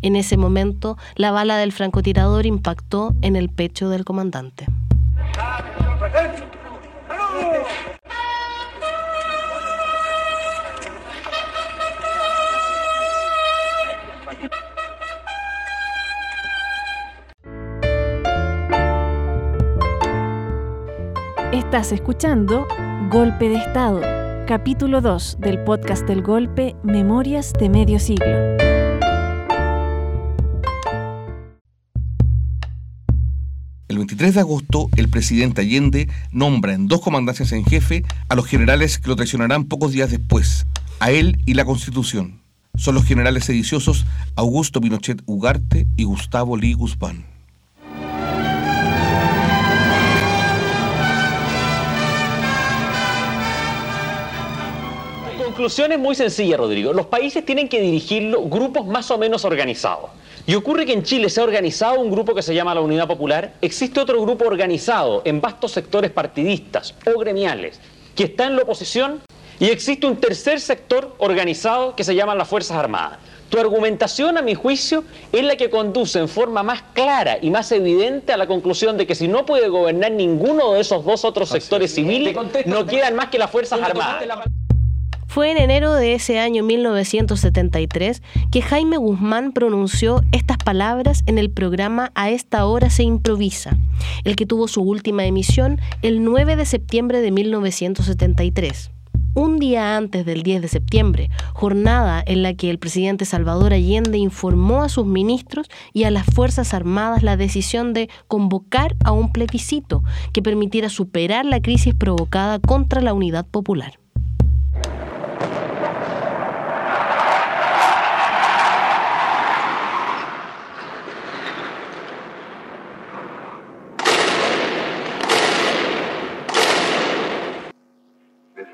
En 0.03 0.17
ese 0.17 0.37
momento, 0.37 0.97
la 1.15 1.31
bala 1.31 1.57
del 1.57 1.73
francotirador 1.73 2.47
impactó 2.47 3.15
en 3.23 3.37
el 3.37 3.49
pecho 3.49 3.89
del 3.89 4.05
comandante. 4.05 4.67
Estás 21.59 21.91
escuchando 21.91 22.69
Golpe 23.11 23.49
de 23.49 23.57
Estado, 23.57 24.01
capítulo 24.47 25.01
2 25.01 25.39
del 25.41 25.65
podcast 25.65 26.07
del 26.07 26.23
Golpe 26.23 26.77
Memorias 26.85 27.53
de 27.53 27.69
Medio 27.69 27.99
Siglo. 27.99 28.27
El 33.89 33.97
23 33.97 34.35
de 34.35 34.41
agosto, 34.41 34.89
el 34.97 35.09
presidente 35.09 35.63
Allende 35.63 36.09
nombra 36.31 36.75
en 36.75 36.87
dos 36.87 37.01
comandancias 37.01 37.51
en 37.51 37.65
jefe 37.65 38.05
a 38.29 38.37
los 38.37 38.47
generales 38.47 39.01
que 39.01 39.09
lo 39.09 39.17
traicionarán 39.17 39.65
pocos 39.65 39.91
días 39.91 40.13
después, 40.13 40.65
a 41.01 41.11
él 41.11 41.43
y 41.45 41.55
la 41.55 41.65
Constitución. 41.65 42.41
Son 42.77 42.95
los 42.95 43.05
generales 43.05 43.47
sediciosos 43.47 44.07
Augusto 44.37 44.81
Pinochet 44.81 45.23
Ugarte 45.27 45.89
y 45.97 46.05
Gustavo 46.05 46.57
Lee 46.57 46.75
Guzmán. 46.75 47.38
Conclusión 55.59 55.91
es 55.91 55.99
muy 55.99 56.15
sencilla, 56.15 56.57
Rodrigo. 56.57 56.93
Los 56.93 57.07
países 57.07 57.45
tienen 57.45 57.69
que 57.69 57.81
dirigirlo 57.81 58.45
grupos 58.45 58.87
más 58.87 59.11
o 59.11 59.19
menos 59.19 59.45
organizados. 59.45 60.11
Y 60.47 60.55
ocurre 60.55 60.87
que 60.87 60.93
en 60.93 61.03
Chile 61.03 61.29
se 61.29 61.41
ha 61.41 61.43
organizado 61.43 61.99
un 61.99 62.13
grupo 62.13 62.33
que 62.33 62.43
se 62.43 62.55
llama 62.55 62.77
la 62.77 62.81
Unidad 62.81 63.09
Popular, 63.09 63.55
existe 63.61 63.99
otro 63.99 64.23
grupo 64.23 64.45
organizado 64.47 65.21
en 65.25 65.41
vastos 65.41 65.73
sectores 65.73 66.13
partidistas 66.13 66.95
o 67.13 67.19
gremiales 67.19 67.81
que 68.15 68.23
está 68.23 68.47
en 68.47 68.55
la 68.55 68.63
oposición 68.63 69.21
y 69.59 69.67
existe 69.67 70.07
un 70.07 70.19
tercer 70.19 70.61
sector 70.61 71.17
organizado 71.19 71.97
que 71.97 72.05
se 72.05 72.15
llaman 72.15 72.39
las 72.39 72.47
Fuerzas 72.47 72.77
Armadas. 72.77 73.19
Tu 73.51 73.59
argumentación, 73.59 74.39
a 74.39 74.43
mi 74.43 74.55
juicio, 74.55 75.03
es 75.33 75.43
la 75.43 75.57
que 75.57 75.71
conduce 75.71 76.21
en 76.21 76.29
forma 76.29 76.63
más 76.63 76.83
clara 76.93 77.39
y 77.43 77.51
más 77.51 77.73
evidente 77.73 78.33
a 78.33 78.37
la 78.37 78.47
conclusión 78.47 78.97
de 78.97 79.09
que 79.09 79.17
si 79.17 79.27
no 79.27 79.45
puede 79.45 79.69
gobernar 79.69 80.13
ninguno 80.13 80.75
de 80.75 80.81
esos 80.83 81.05
dos 81.05 81.25
otros 81.25 81.49
sectores 81.49 81.93
civiles, 81.93 82.37
no 82.67 82.87
quedan 82.87 83.17
más 83.17 83.27
que 83.27 83.39
las 83.39 83.51
Fuerzas 83.51 83.81
Armadas. 83.83 84.23
Fue 85.29 85.53
en 85.53 85.59
enero 85.59 85.93
de 85.93 86.15
ese 86.15 86.39
año 86.39 86.65
1973 86.65 88.23
que 88.51 88.63
Jaime 88.63 88.97
Guzmán 88.97 89.53
pronunció 89.53 90.23
estas 90.33 90.57
palabras 90.57 91.23
en 91.27 91.37
el 91.37 91.51
programa 91.51 92.11
A 92.15 92.31
esta 92.31 92.65
hora 92.65 92.89
se 92.89 93.03
improvisa, 93.03 93.77
el 94.25 94.37
que 94.37 94.47
tuvo 94.47 94.69
su 94.69 94.81
última 94.81 95.27
emisión 95.27 95.81
el 96.01 96.25
9 96.25 96.57
de 96.57 96.65
septiembre 96.65 97.21
de 97.21 97.31
1973 97.31 98.91
un 99.35 99.59
día 99.61 99.97
antes 99.97 100.27
del 100.27 100.43
10 100.43 100.63
de 100.63 100.69
septiembre, 100.69 101.31
jornada 101.53 102.25
en 102.27 102.43
la 102.43 102.55
que 102.55 102.71
el 102.71 102.79
presidente 102.79 103.25
Salvador 103.25 103.73
Allende 103.73 104.19
informó 104.19 104.83
a 104.83 104.89
sus 104.89 105.07
ministros 105.07 105.69
y 105.93 106.05
a 106.05 106.11
las 106.11 106.27
Fuerzas 106.27 106.75
Armadas 106.75 107.23
la 107.23 107.37
decisión 107.37 107.93
de 107.93 108.09
convocar 108.27 108.97
a 109.05 109.13
un 109.13 109.31
plebiscito 109.31 110.03
que 110.33 110.43
permitiera 110.43 110.89
superar 110.89 111.45
la 111.45 111.61
crisis 111.61 111.95
provocada 111.95 112.59
contra 112.59 113.01
la 113.01 113.13
unidad 113.13 113.47
popular. 113.47 114.01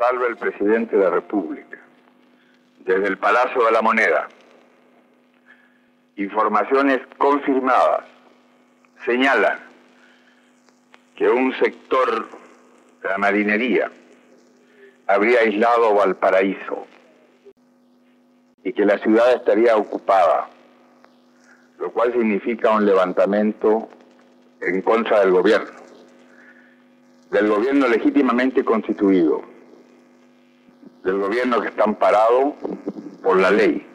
Salve 0.09 0.29
el 0.29 0.37
presidente 0.37 0.97
de 0.97 1.05
la 1.05 1.11
República. 1.11 1.79
Desde 2.81 3.07
el 3.07 3.17
Palacio 3.17 3.65
de 3.65 3.73
la 3.73 3.81
Moneda, 3.81 4.29
informaciones 6.17 7.01
confirmadas. 7.17 8.05
Señalan 9.05 9.59
que 11.17 11.29
un 11.29 11.53
sector 11.59 12.29
de 13.03 13.09
la 13.09 13.19
marinería 13.19 13.91
habría 15.07 15.41
aislado 15.41 15.95
Valparaíso 15.95 16.87
y 18.63 18.73
que 18.73 18.85
la 18.85 18.99
ciudad 18.99 19.35
estaría 19.35 19.77
ocupada, 19.77 20.49
lo 21.79 21.91
cual 21.93 22.13
significa 22.13 22.71
un 22.71 22.87
levantamiento 22.87 23.89
en 24.61 24.81
contra 24.83 25.21
del 25.21 25.33
gobierno, 25.33 25.79
del 27.31 27.49
gobierno 27.49 27.89
legítimamente 27.89 28.65
constituido 28.65 29.54
del 31.05 31.19
gobierno 31.19 31.61
que 31.61 31.69
está 31.69 31.85
amparado 31.85 32.55
por 33.23 33.37
la 33.37 33.51
ley 33.51 33.87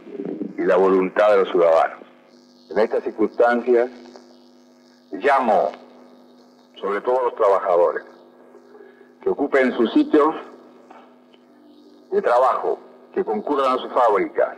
y 0.57 0.61
la 0.61 0.77
voluntad 0.77 1.31
de 1.31 1.37
los 1.37 1.49
ciudadanos. 1.49 1.99
En 2.69 2.79
estas 2.79 3.03
circunstancias 3.03 3.89
llamo 5.11 5.71
sobre 6.79 7.01
todo 7.01 7.19
a 7.19 7.23
los 7.23 7.35
trabajadores 7.35 8.05
que 9.21 9.29
ocupen 9.29 9.75
sus 9.75 9.91
sitios 9.91 10.35
de 12.11 12.21
trabajo, 12.21 12.79
que 13.13 13.23
concurran 13.23 13.73
a 13.73 13.81
sus 13.81 13.91
fábricas, 13.91 14.57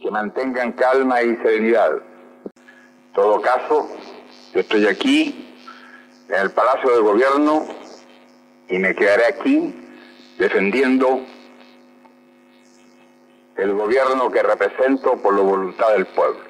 que 0.00 0.10
mantengan 0.10 0.72
calma 0.72 1.22
y 1.22 1.36
serenidad. 1.36 1.92
En 1.92 3.12
todo 3.14 3.40
caso, 3.40 3.86
yo 4.54 4.60
estoy 4.60 4.86
aquí 4.86 5.54
en 6.28 6.40
el 6.40 6.50
Palacio 6.50 6.90
del 6.90 7.02
Gobierno 7.02 7.66
y 8.68 8.78
me 8.78 8.94
quedaré 8.94 9.26
aquí 9.26 9.74
defendiendo 10.38 11.20
el 13.60 13.74
gobierno 13.74 14.30
que 14.30 14.42
represento 14.42 15.20
por 15.20 15.34
la 15.34 15.42
voluntad 15.42 15.92
del 15.92 16.06
pueblo. 16.06 16.40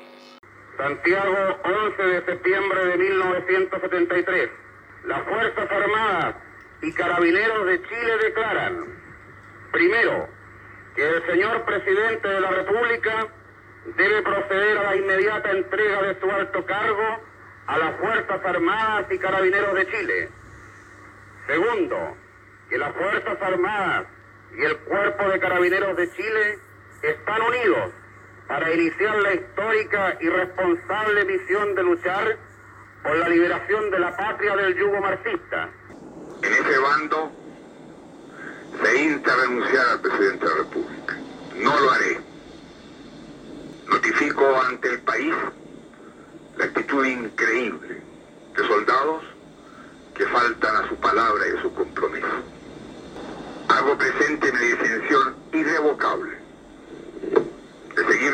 Santiago, 0.77 1.37
11 1.64 2.03
de 2.03 2.25
septiembre 2.25 2.85
de 2.87 2.96
1973. 2.96 4.51
Las 5.05 5.23
Fuerzas 5.25 5.70
Armadas 5.70 6.37
y 6.83 6.92
Carabineros 6.92 7.66
de 7.66 7.83
Chile 7.83 8.16
declaran, 8.23 8.85
primero, 9.73 10.29
que 10.94 11.09
el 11.09 11.27
señor 11.27 11.64
presidente 11.64 12.29
de 12.29 12.40
la 12.40 12.51
República 12.51 13.27
debe 13.96 14.23
proceder 14.23 14.79
a 14.79 14.83
la 14.85 14.96
inmediata 14.96 15.51
entrega 15.51 16.03
de 16.03 16.20
su 16.20 16.31
alto 16.31 16.64
cargo 16.64 17.20
a 17.66 17.79
las 17.79 17.96
Fuerzas 17.96 18.40
Armadas 18.44 19.07
y 19.11 19.18
Carabineros 19.18 19.75
de 19.75 19.87
Chile. 19.87 20.29
Segundo, 21.46 22.16
que 22.68 22.79
las 22.79 22.94
Fuerzas 22.94 23.42
Armadas 23.42 24.07
y 24.57 24.62
el 24.62 24.77
Cuerpo 24.79 25.29
de 25.29 25.40
Carabineros 25.40 25.96
de 25.96 26.11
Chile 26.12 26.69
están 27.02 27.40
unidos 27.42 27.92
para 28.46 28.74
iniciar 28.74 29.16
la 29.22 29.34
histórica 29.34 30.18
y 30.20 30.28
responsable 30.28 31.24
misión 31.24 31.74
de 31.74 31.82
luchar 31.82 32.36
por 33.02 33.16
la 33.16 33.28
liberación 33.28 33.90
de 33.90 33.98
la 33.98 34.16
patria 34.16 34.56
del 34.56 34.76
yugo 34.76 35.00
marxista. 35.00 35.68
En 36.42 36.52
ese 36.52 36.78
bando 36.78 37.32
se 38.82 39.02
insta 39.02 39.32
a 39.32 39.36
renunciar 39.36 39.86
al 39.90 40.00
presidente 40.00 40.44
de 40.44 40.50
la 40.50 40.56
República. 40.58 41.16
No 41.56 41.80
lo 41.80 41.90
haré. 41.90 42.20
Notifico 43.88 44.60
ante 44.62 44.88
el 44.88 45.00
país 45.02 45.34
la 46.56 46.64
actitud 46.64 47.04
increíble 47.04 48.02
de 48.56 48.66
soldados 48.66 49.22
que 50.14 50.26
faltan 50.26 50.76
a 50.76 50.88
su 50.88 50.96
palabra 50.96 51.44
y 51.48 51.56
a 51.56 51.62
su 51.62 51.72
compromiso. 51.72 52.26
Hago 53.68 53.96
presente 53.96 54.52
mi 54.52 54.58
distinción 54.58 55.36
irrevocable 55.52 56.39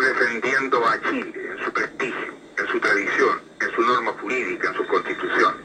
defendiendo 0.01 0.87
a 0.87 1.01
Chile 1.03 1.51
en 1.51 1.65
su 1.65 1.73
prestigio, 1.73 2.35
en 2.59 2.67
su 2.69 2.81
tradición, 2.81 3.41
en 3.61 3.71
su 3.73 3.83
norma 3.83 4.13
jurídica, 4.21 4.69
en 4.69 4.75
su 4.75 4.87
constitución. 4.87 5.57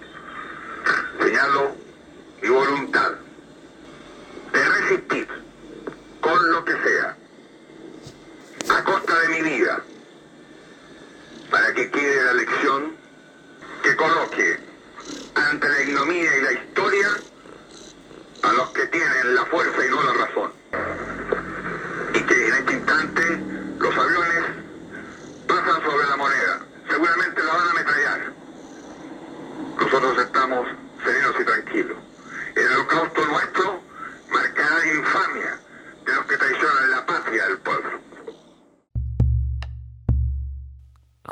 Señalo 1.21 1.75
mi 2.41 2.49
voluntad 2.49 3.11
de 4.51 4.69
resistir 4.69 5.27
con 6.19 6.51
lo 6.51 6.65
que 6.65 6.73
sea, 6.73 7.17
a 8.69 8.83
costa 8.83 9.19
de 9.19 9.29
mi 9.29 9.41
vida, 9.41 9.83
para 11.49 11.73
que 11.73 11.89
quede 11.89 12.25
la 12.25 12.33
lección 12.33 12.95
que 13.83 13.95
coloque 13.95 14.59
ante 15.35 15.69
la 15.69 15.81
ignominia 15.83 16.37
y 16.37 16.41
la 16.41 16.51
historia 16.53 17.07
a 18.43 18.53
los 18.53 18.69
que 18.69 18.85
tienen 18.87 19.35
la 19.35 19.45
fuerza 19.45 19.85
y 19.85 19.89
no 19.89 20.03
la 20.03 20.13
razón 20.13 20.51
y 22.13 22.21
que 22.21 22.47
en 22.47 22.53
este 22.53 22.73
instante 22.73 23.39
los 23.79 23.97
aviones 23.97 24.43
pasan 25.47 25.81
sobre 25.83 26.07
la 26.07 26.17
moneda. 26.17 26.59
Seguramente 26.89 27.43
la 27.43 27.53
van 27.53 27.67
a 27.67 27.71
ametrallar. 27.71 28.33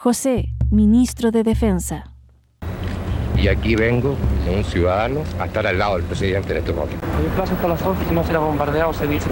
José, 0.10 0.50
ministro 0.72 1.30
de 1.30 1.44
Defensa. 1.44 2.12
Y 3.38 3.48
aquí 3.48 3.76
vengo, 3.76 4.18
como 4.44 4.58
un 4.58 4.64
ciudadano, 4.64 5.22
a 5.40 5.46
estar 5.46 5.68
al 5.68 5.78
lado 5.78 5.98
del 5.98 6.06
presidente 6.06 6.52
en 6.52 6.58
este 6.58 6.74
momento. 6.74 7.06
El 7.24 7.32
plazo 7.34 7.54
hasta 7.54 7.68
las 7.68 7.80
11, 7.80 8.06
si 8.10 8.16
no 8.16 8.24
será 8.26 8.40
bombardeado, 8.40 8.92
se 8.92 9.06
dice. 9.06 9.30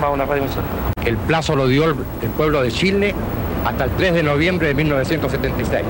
Va 0.00 0.10
una 0.10 0.26
radio 0.26 0.44
El 1.04 1.16
plazo 1.16 1.56
lo 1.56 1.66
dio 1.66 1.86
el, 1.86 1.96
el 2.22 2.30
pueblo 2.30 2.62
de 2.62 2.70
Chile 2.70 3.16
hasta 3.64 3.86
el 3.86 3.90
3 3.96 4.14
de 4.14 4.22
noviembre 4.22 4.68
de 4.68 4.74
1976. 4.74 5.84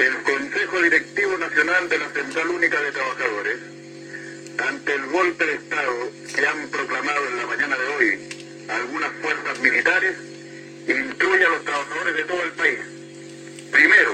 El 0.00 0.22
Consejo 0.22 0.82
Directivo 0.84 1.36
Nacional 1.36 1.90
de 1.90 1.98
la 1.98 2.08
Central 2.08 2.48
Única 2.56 2.80
de 2.80 2.90
Trabajadores, 2.90 3.58
ante 4.66 4.94
el 4.94 5.12
golpe 5.12 5.44
de 5.44 5.54
Estado 5.56 5.92
que 6.34 6.46
han 6.46 6.68
proclamado 6.70 7.20
en 7.28 7.36
la 7.36 7.46
mañana 7.46 7.76
de 7.76 7.86
hoy 7.98 8.64
algunas 8.70 9.10
fuerzas 9.20 9.60
militares, 9.60 10.31
instruye 10.86 11.44
a 11.44 11.48
los 11.48 11.64
trabajadores 11.64 12.16
de 12.16 12.24
todo 12.24 12.42
el 12.42 12.52
país. 12.52 12.78
Primero, 13.70 14.12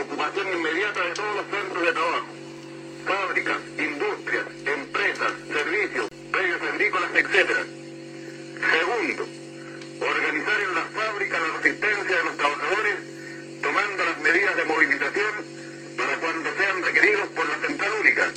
ocupación 0.00 0.52
inmediata 0.52 1.00
de 1.00 1.14
todos 1.14 1.36
los 1.36 1.46
centros 1.46 1.86
de 1.86 1.92
trabajo, 1.92 2.26
fábricas, 3.06 3.58
industrias, 3.78 4.46
empresas, 4.64 5.32
servicios, 5.52 6.08
medios 6.32 6.62
agrícolas, 6.62 7.10
etc. 7.14 7.50
Segundo, 8.72 9.26
organizar 10.00 10.60
en 10.60 10.74
las 10.74 10.88
fábricas 10.90 11.40
la 11.40 11.56
resistencia 11.58 12.16
de 12.16 12.24
los 12.24 12.36
trabajadores, 12.36 12.94
tomando 13.62 14.04
las 14.04 14.18
medidas 14.20 14.56
de 14.56 14.64
movilización 14.64 15.34
para 15.96 16.16
cuando 16.16 16.50
sean 16.58 16.82
requeridos 16.82 17.28
por 17.28 17.48
la 17.48 17.66
central 17.66 17.90
única, 18.00 18.32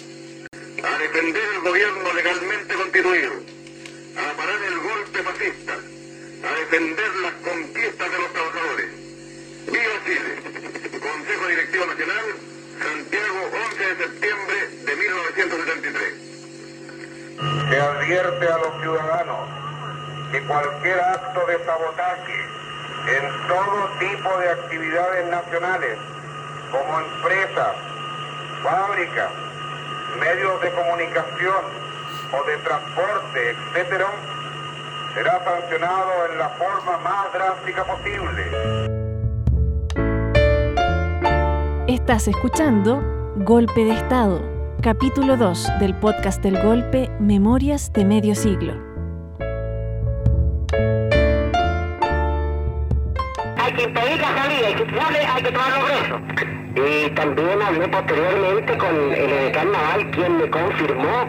a 0.83 0.97
defender 0.99 1.43
el 1.55 1.61
gobierno 1.61 2.13
legalmente 2.13 2.73
constituido, 2.73 3.33
a 4.15 4.37
parar 4.37 4.63
el 4.63 4.77
golpe 4.79 5.23
fascista, 5.23 5.77
a 6.43 6.54
defender 6.60 7.15
las 7.17 7.34
conquistas 7.34 8.12
de 8.12 8.17
los 8.17 8.34
trabajadores. 8.34 8.89
¡Viva 9.67 10.04
Chile! 10.06 10.36
Consejo 11.00 11.47
Directivo 11.47 11.86
Nacional, 11.86 12.26
Santiago, 12.80 13.39
11 13.71 13.86
de 13.86 13.95
septiembre 14.04 14.67
de 14.86 14.95
1973. 14.95 16.13
Se 17.69 17.80
advierte 17.80 18.47
a 18.47 18.58
los 18.58 18.82
ciudadanos 18.82 19.50
que 20.32 20.41
cualquier 20.41 21.00
acto 21.00 21.45
de 21.45 21.65
sabotaje 21.65 22.45
en 23.08 23.47
todo 23.47 23.89
tipo 24.00 24.38
de 24.39 24.50
actividades 24.50 25.26
nacionales, 25.28 25.97
como 26.71 27.00
empresas, 27.00 27.76
fábricas, 28.63 29.32
medios 30.19 30.62
de 30.62 30.71
comunicación 30.71 31.63
o 32.34 32.43
de 32.43 32.58
transporte, 32.58 33.56
etcétera, 33.73 34.08
será 35.17 35.43
sancionado 35.43 36.12
en 36.32 36.38
la 36.38 36.49
forma 36.49 36.97
más 36.99 37.34
drástica 37.34 37.84
posible. 37.86 38.43
Estás 41.88 42.27
escuchando 42.27 43.01
Golpe 43.38 43.84
de 43.84 43.93
Estado, 43.93 44.43
capítulo 44.84 45.36
2 45.36 45.80
del 45.80 45.95
podcast 45.95 46.43
del 46.43 46.62
Golpe 46.62 47.10
Memorias 47.19 47.91
de 47.93 48.06
Medio 48.06 48.36
Siglo. 48.36 48.75
Hay 53.58 53.73
que 53.73 53.84
impedir 53.84 54.19
la 54.19 54.38
salida, 54.38 54.67
hay 54.67 54.75
que 54.75 54.86
tirarle, 54.86 55.25
hay 55.25 55.41
que 55.41 55.51
tomarlo 55.51 55.86
preso. 55.88 56.19
Y 56.75 57.10
también 57.15 57.60
hablé 57.60 57.88
posteriormente 57.88 58.77
con 58.77 58.95
el 58.95 59.32
edecán 59.32 59.71
naval, 59.71 60.12
quien 60.12 60.38
me 60.38 60.49
confirmó 60.51 61.25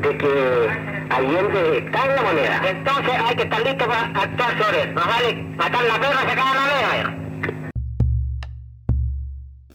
de 0.00 0.18
que 0.18 1.01
Allende 1.16 1.78
está 1.78 2.04
en 2.06 2.16
la 2.16 2.22
moneda. 2.22 2.62
Entonces 2.68 3.14
hay 3.26 3.36
que 3.36 3.42
estar 3.42 3.62
listo 3.62 3.86
para 3.86 4.00
actuar 4.00 4.58
sobre 4.58 4.82
eso. 4.82 4.92
No 4.92 5.04
vale 5.04 5.34
matar 5.56 5.84
la 5.84 5.94
perra, 5.94 6.20
sacar 6.20 6.36
la 6.36 6.60
moneda. 6.60 7.21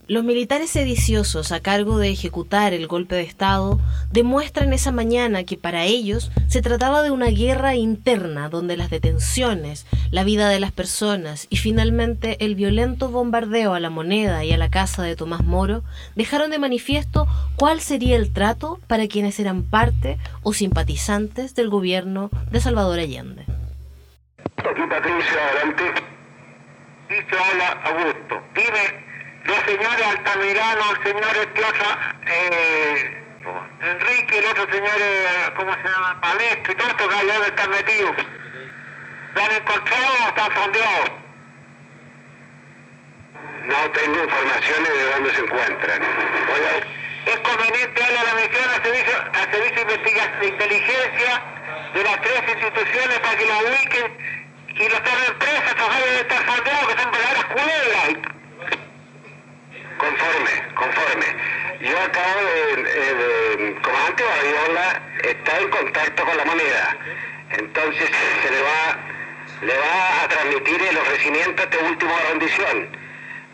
Los 0.09 0.23
militares 0.23 0.69
sediciosos 0.69 1.51
a 1.51 1.59
cargo 1.59 1.97
de 1.97 2.09
ejecutar 2.09 2.73
el 2.73 2.87
golpe 2.87 3.15
de 3.15 3.23
Estado 3.23 3.77
demuestran 4.09 4.71
esa 4.71 4.93
mañana 4.93 5.43
que 5.43 5.57
para 5.57 5.83
ellos 5.83 6.31
se 6.47 6.61
trataba 6.61 7.01
de 7.01 7.11
una 7.11 7.25
guerra 7.25 7.75
interna 7.75 8.47
donde 8.47 8.77
las 8.77 8.89
detenciones, 8.89 9.85
la 10.09 10.23
vida 10.23 10.47
de 10.47 10.61
las 10.61 10.71
personas 10.71 11.47
y 11.49 11.57
finalmente 11.57 12.37
el 12.39 12.55
violento 12.55 13.09
bombardeo 13.09 13.73
a 13.73 13.81
la 13.81 13.89
moneda 13.89 14.45
y 14.45 14.53
a 14.53 14.57
la 14.57 14.69
casa 14.69 15.03
de 15.03 15.17
Tomás 15.17 15.43
Moro 15.43 15.83
dejaron 16.15 16.51
de 16.51 16.59
manifiesto 16.59 17.27
cuál 17.57 17.81
sería 17.81 18.15
el 18.15 18.31
trato 18.31 18.79
para 18.87 19.07
quienes 19.07 19.37
eran 19.41 19.63
parte 19.63 20.17
o 20.41 20.53
simpatizantes 20.53 21.53
del 21.53 21.67
gobierno 21.67 22.29
de 22.49 22.61
Salvador 22.61 22.99
Allende. 22.99 23.43
Aquí 24.55 24.81
Patricia, 24.89 25.49
adelante. 25.51 25.83
Dice 27.09 27.35
hola 27.35 27.71
Augusto. 27.83 28.35
Dime 28.55 29.06
los 29.47 29.59
señores 29.65 30.07
Altamirano, 30.07 30.91
el 30.91 31.03
señor 31.03 31.37
Estiosa, 31.37 32.15
eh, 32.25 33.23
Enrique, 33.81 34.39
el 34.39 34.45
otro 34.45 34.67
señor, 34.71 34.95
eh, 34.99 35.53
¿cómo 35.55 35.73
se 35.73 35.83
llama? 35.83 36.19
Palestro 36.21 36.73
y 36.73 36.75
todo 36.75 36.87
esto 36.89 37.09
que 37.09 37.15
allá 37.15 37.47
están 37.47 37.69
metidos. 37.69 38.15
¿Lo 39.35 39.43
han 39.43 39.51
encontrado 39.51 40.13
o 40.23 40.27
están 40.27 40.51
fondeados? 40.51 41.11
No 43.63 43.91
tengo 43.91 44.23
informaciones 44.23 44.89
de 44.89 45.11
dónde 45.11 45.33
se 45.33 45.41
encuentran. 45.41 46.01
Es 47.25 47.37
conveniente 47.39 48.01
darle 48.01 48.19
a 48.19 48.23
la 48.23 48.33
misión 48.35 48.69
al 48.73 48.83
servicio, 48.83 49.17
al 49.33 49.51
servicio 49.51 49.85
de, 49.85 49.97
de 50.39 50.47
inteligencia 50.47 51.43
de 51.93 52.03
las 52.03 52.21
tres 52.21 52.43
instituciones 52.47 53.19
para 53.19 53.37
que 53.37 53.45
lo 53.45 53.59
ubiquen 53.59 54.17
y 54.69 54.89
los 54.89 55.01
que 55.01 55.09
empresas, 55.27 55.63
estos 55.69 55.95
deben 55.97 56.17
estar 56.19 56.45
fondeados 56.45 56.87
que 56.87 57.01
son 57.01 57.11
verdaderas 57.11 57.45
culebras. 57.45 58.36
Conforme, 59.97 60.51
conforme. 60.75 61.25
Yo 61.79 61.97
acabo 61.99 62.41
de, 62.43 62.83
de, 62.83 63.81
comandante 63.81 64.23
Badiola 64.23 65.01
está 65.23 65.59
en 65.59 65.69
contacto 65.69 66.23
con 66.23 66.37
la 66.37 66.45
moneda. 66.45 66.97
Entonces 67.49 68.09
se 68.43 68.51
le 68.51 68.61
va, 68.61 68.97
le 69.61 69.77
va 69.77 70.23
a 70.23 70.27
transmitir 70.27 70.81
el 70.81 70.97
ofrecimiento 70.97 71.61
a 71.61 71.65
este 71.65 71.77
último 71.77 72.15
rendición. 72.29 72.89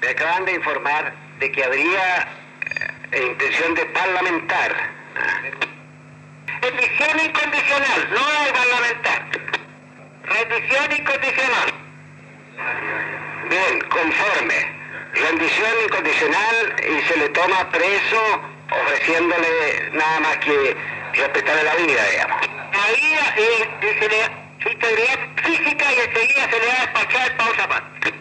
Me 0.01 0.10
acaban 0.10 0.45
de 0.45 0.53
informar 0.53 1.13
de 1.39 1.51
que 1.51 1.63
habría 1.63 2.27
eh, 3.12 3.25
intención 3.25 3.73
de 3.75 3.86
parlamentar. 3.86 4.75
Rendición 6.62 7.19
incondicional, 7.25 8.10
no 8.12 8.21
hay 8.25 8.51
parlamentar. 8.51 9.27
Rendición 10.23 10.91
incondicional. 10.91 11.73
Bien, 13.49 13.82
conforme 13.89 14.83
rendición 15.13 15.71
incondicional 15.86 16.76
y 16.80 17.02
se 17.08 17.17
le 17.17 17.30
toma 17.30 17.69
preso 17.71 18.41
ofreciéndole 18.69 19.91
nada 19.93 20.19
más 20.21 20.38
que 20.38 20.76
respetarle 21.13 21.63
la 21.63 21.76
vida, 21.76 22.04
digamos. 22.10 22.41
La 22.73 22.88
vida 22.91 23.36
y, 23.38 23.99
se 23.99 24.10
le, 24.10 24.23
su 24.62 24.69
integridad 24.69 25.19
física 25.43 25.86
y 25.93 25.99
enseguida 25.99 26.49
se 26.49 26.60
le 26.60 26.67
va 26.67 26.73
a 26.73 26.82
despachar 26.82 27.38
para 27.38 27.49
otra 27.52 27.69
parte. 27.69 28.13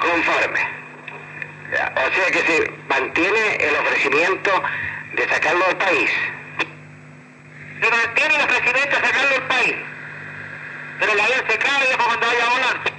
Conforme. 0.00 0.76
O 1.70 2.14
sea 2.14 2.26
que 2.30 2.40
se 2.40 2.72
mantiene 2.88 3.56
el 3.60 3.76
ofrecimiento 3.76 4.62
de 5.14 5.28
sacarlo 5.28 5.64
del 5.66 5.76
país. 5.76 6.10
Se 7.80 7.90
mantiene 7.90 8.34
el 8.34 8.42
ofrecimiento 8.42 8.96
de 8.96 9.06
sacarlo 9.06 9.30
del 9.30 9.42
país. 9.42 9.76
Pero 10.98 11.14
la 11.14 11.26
vida 11.26 11.44
se 11.48 11.58
cae 11.58 11.96
cuando 11.96 12.26
vaya 12.26 12.44
a 12.44 12.50
volar. 12.50 12.95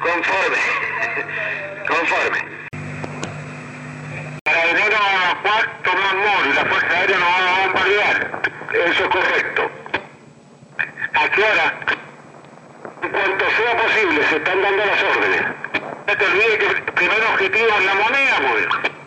Conforme. 0.00 0.58
Conforme. 1.86 2.38
Carabinero 4.44 4.96
a 4.96 5.36
Juan 5.42 5.82
Tomás 5.82 6.14
Moro 6.14 6.50
y 6.50 6.54
la 6.54 6.64
Fuerza 6.64 6.96
Aérea 6.96 7.18
nos 7.18 7.28
van 7.28 7.46
a 7.46 7.66
bombardear. 7.66 8.42
Eso 8.72 9.04
es 9.04 9.10
correcto. 9.10 9.70
¿A 11.14 11.28
qué? 11.30 11.44
En 13.02 13.10
cuanto 13.10 13.44
sea 13.50 13.76
posible, 13.76 14.26
se 14.28 14.36
están 14.36 14.62
dando 14.62 14.84
las 14.84 15.02
órdenes. 15.02 15.42
No 16.06 16.16
te 16.16 16.24
olvides 16.24 16.58
que 16.58 16.66
el 16.66 16.82
primer 16.82 17.22
objetivo 17.24 17.68
es 17.78 17.84
la 17.84 17.94
moneda, 17.94 18.36
pues. 18.50 18.99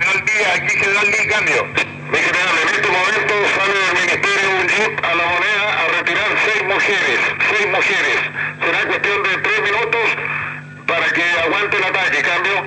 General 0.00 0.24
Díaz, 0.24 0.56
aquí 0.56 0.78
General 0.78 1.06
Díaz, 1.10 1.26
cambio. 1.26 1.66
Mi 2.10 2.18
general, 2.18 2.56
en 2.62 2.68
este 2.68 2.88
momento 2.88 3.34
sale 3.54 3.74
del 3.74 3.94
ministerio 4.00 4.50
un 4.60 4.68
jeep 4.68 5.04
a 5.04 5.14
la 5.14 5.24
moneda 5.26 5.66
a 5.76 5.88
retirar 5.98 6.30
seis 6.42 6.62
mujeres. 6.64 7.20
Seis 7.50 7.66
mujeres. 7.68 8.18
Será 8.64 8.86
cuestión 8.86 9.22
de 9.22 9.36
tres 9.42 9.62
minutos 9.62 10.16
para 10.86 11.06
que 11.10 11.22
aguante 11.44 11.76
el 11.76 11.84
ataque, 11.84 12.22
cambio. 12.22 12.66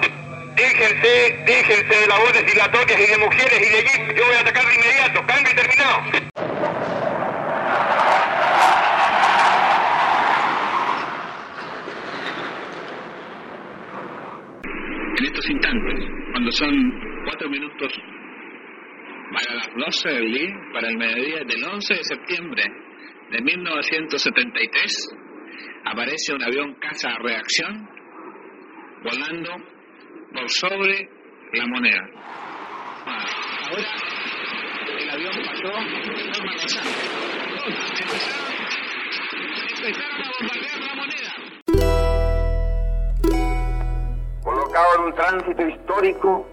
Díjense, 0.55 1.43
díjense 1.47 1.83
de 1.83 2.07
labores 2.07 2.45
dilatorias 2.45 2.99
y 2.99 3.05
de 3.07 3.17
mujeres 3.17 3.59
y 3.59 3.69
de 3.71 3.81
jeep. 3.81 4.15
Yo 4.15 4.25
voy 4.25 4.35
a 4.35 4.39
atacar 4.41 4.65
de 4.67 4.75
inmediato. 4.75 5.25
Cambio 5.25 5.51
y 5.51 5.55
terminado. 5.55 6.03
en 15.15 15.25
estos 15.25 15.49
instantes, 15.49 16.05
cuando 16.31 16.51
son 16.51 17.12
cuatro 17.23 17.49
minutos 17.49 17.91
para 19.33 19.55
las 19.55 19.67
12 19.75 20.09
del 20.09 20.31
día, 20.31 20.53
para 20.73 20.89
el 20.89 20.97
mediodía 20.97 21.43
del 21.45 21.63
11 21.63 21.93
de 21.93 22.03
septiembre 22.03 22.63
de 23.31 23.41
1973, 23.41 25.09
aparece 25.86 26.33
un 26.33 26.43
avión 26.43 26.75
caza 26.75 27.15
reacción 27.19 27.89
volando 29.03 29.51
por 30.33 30.49
sobre 30.49 31.09
la 31.53 31.67
moneda. 31.67 32.09
Ah, 33.05 33.25
ahora 33.69 33.83
el 34.99 35.09
avión 35.09 35.33
pasó 35.45 35.71
por 35.71 36.13
empezaron 39.86 40.17
a 40.19 40.31
bombardear 40.38 40.79
la 40.79 40.95
moneda. 40.95 41.31
Colocado 44.43 44.95
en 44.95 45.01
un 45.01 45.13
tránsito 45.15 45.67
histórico, 45.67 46.52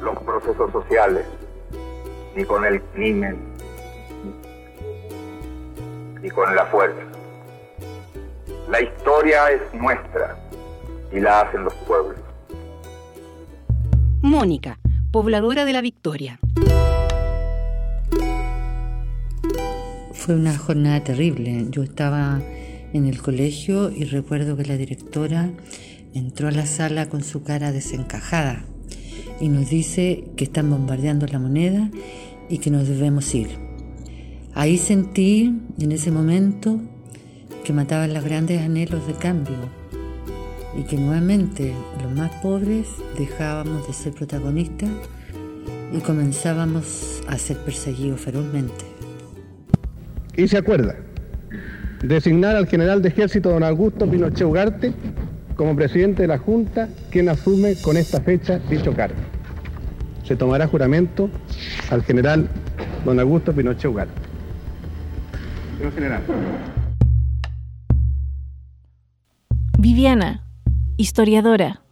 los 0.00 0.18
procesos 0.22 0.72
sociales, 0.72 1.24
ni 2.34 2.44
con 2.44 2.64
el 2.64 2.80
crimen, 2.94 3.38
ni 6.22 6.30
con 6.30 6.54
la 6.54 6.66
fuerza. 6.66 7.02
La 8.68 8.80
historia 8.80 9.50
es 9.50 9.60
nuestra 9.74 10.36
y 11.12 11.20
la 11.20 11.40
hacen 11.40 11.64
los 11.64 11.74
pueblos. 11.86 12.18
Mónica, 14.22 14.78
pobladora 15.10 15.64
de 15.64 15.72
la 15.72 15.80
Victoria. 15.80 16.38
Fue 20.12 20.34
una 20.34 20.56
jornada 20.56 21.02
terrible. 21.02 21.66
Yo 21.70 21.82
estaba 21.82 22.40
en 22.92 23.06
el 23.06 23.20
colegio 23.22 23.90
y 23.90 24.04
recuerdo 24.04 24.56
que 24.56 24.64
la 24.64 24.76
directora 24.76 25.50
entró 26.14 26.48
a 26.48 26.52
la 26.52 26.66
sala 26.66 27.08
con 27.08 27.22
su 27.22 27.42
cara 27.42 27.72
desencajada 27.72 28.64
y 29.40 29.48
nos 29.48 29.70
dice 29.70 30.24
que 30.36 30.44
están 30.44 30.70
bombardeando 30.70 31.26
la 31.26 31.38
moneda 31.38 31.90
y 32.48 32.58
que 32.58 32.70
nos 32.70 32.86
debemos 32.86 33.34
ir. 33.34 33.48
Ahí 34.54 34.76
sentí 34.76 35.58
en 35.78 35.92
ese 35.92 36.10
momento 36.10 36.80
que 37.64 37.72
mataban 37.72 38.12
los 38.12 38.24
grandes 38.24 38.60
anhelos 38.60 39.06
de 39.06 39.14
cambio 39.14 39.56
y 40.78 40.82
que 40.82 40.96
nuevamente 40.96 41.72
los 42.02 42.12
más 42.12 42.30
pobres 42.42 42.86
dejábamos 43.18 43.86
de 43.86 43.92
ser 43.92 44.12
protagonistas 44.12 44.90
y 45.92 45.98
comenzábamos 46.00 47.22
a 47.26 47.38
ser 47.38 47.56
perseguidos 47.58 48.20
ferozmente. 48.20 48.84
Y 50.36 50.46
se 50.48 50.58
acuerda, 50.58 50.96
designar 52.02 52.56
al 52.56 52.66
general 52.66 53.02
de 53.02 53.08
ejército 53.08 53.50
don 53.50 53.64
Augusto 53.64 54.08
Pinochet 54.08 54.46
Ugarte 54.46 54.92
como 55.60 55.76
presidente 55.76 56.22
de 56.22 56.28
la 56.28 56.38
Junta, 56.38 56.88
quien 57.10 57.28
asume 57.28 57.76
con 57.82 57.98
esta 57.98 58.22
fecha 58.22 58.58
dicho 58.70 58.94
cargo. 58.94 59.18
Se 60.24 60.34
tomará 60.34 60.66
juramento 60.66 61.28
al 61.90 62.02
general 62.02 62.48
don 63.04 63.20
Augusto 63.20 63.52
Pinochet 63.52 63.90
Ugarte. 63.90 64.14
Señor 65.76 65.92
general. 65.92 66.22
Viviana, 69.78 70.46
historiadora. 70.96 71.82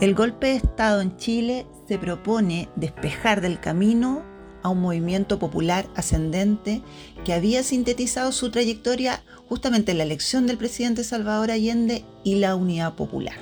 El 0.00 0.14
golpe 0.14 0.46
de 0.46 0.56
Estado 0.56 1.02
en 1.02 1.18
Chile 1.18 1.66
se 1.86 1.98
propone 1.98 2.70
despejar 2.76 3.42
del 3.42 3.60
camino 3.60 4.22
a 4.64 4.70
un 4.70 4.80
movimiento 4.80 5.38
popular 5.38 5.86
ascendente 5.94 6.82
que 7.24 7.34
había 7.34 7.62
sintetizado 7.62 8.32
su 8.32 8.50
trayectoria 8.50 9.22
justamente 9.46 9.92
en 9.92 9.98
la 9.98 10.04
elección 10.04 10.46
del 10.46 10.56
presidente 10.56 11.04
Salvador 11.04 11.50
Allende 11.50 12.04
y 12.24 12.36
la 12.36 12.56
unidad 12.56 12.94
popular. 12.94 13.38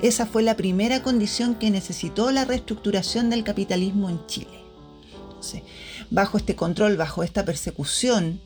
Esa 0.00 0.24
fue 0.24 0.42
la 0.42 0.56
primera 0.56 1.02
condición 1.02 1.56
que 1.56 1.70
necesitó 1.70 2.30
la 2.30 2.44
reestructuración 2.44 3.30
del 3.30 3.44
capitalismo 3.44 4.08
en 4.08 4.24
Chile. 4.26 4.62
Bajo 6.10 6.38
este 6.38 6.54
control, 6.54 6.96
bajo 6.96 7.24
esta 7.24 7.44
persecución, 7.44 8.40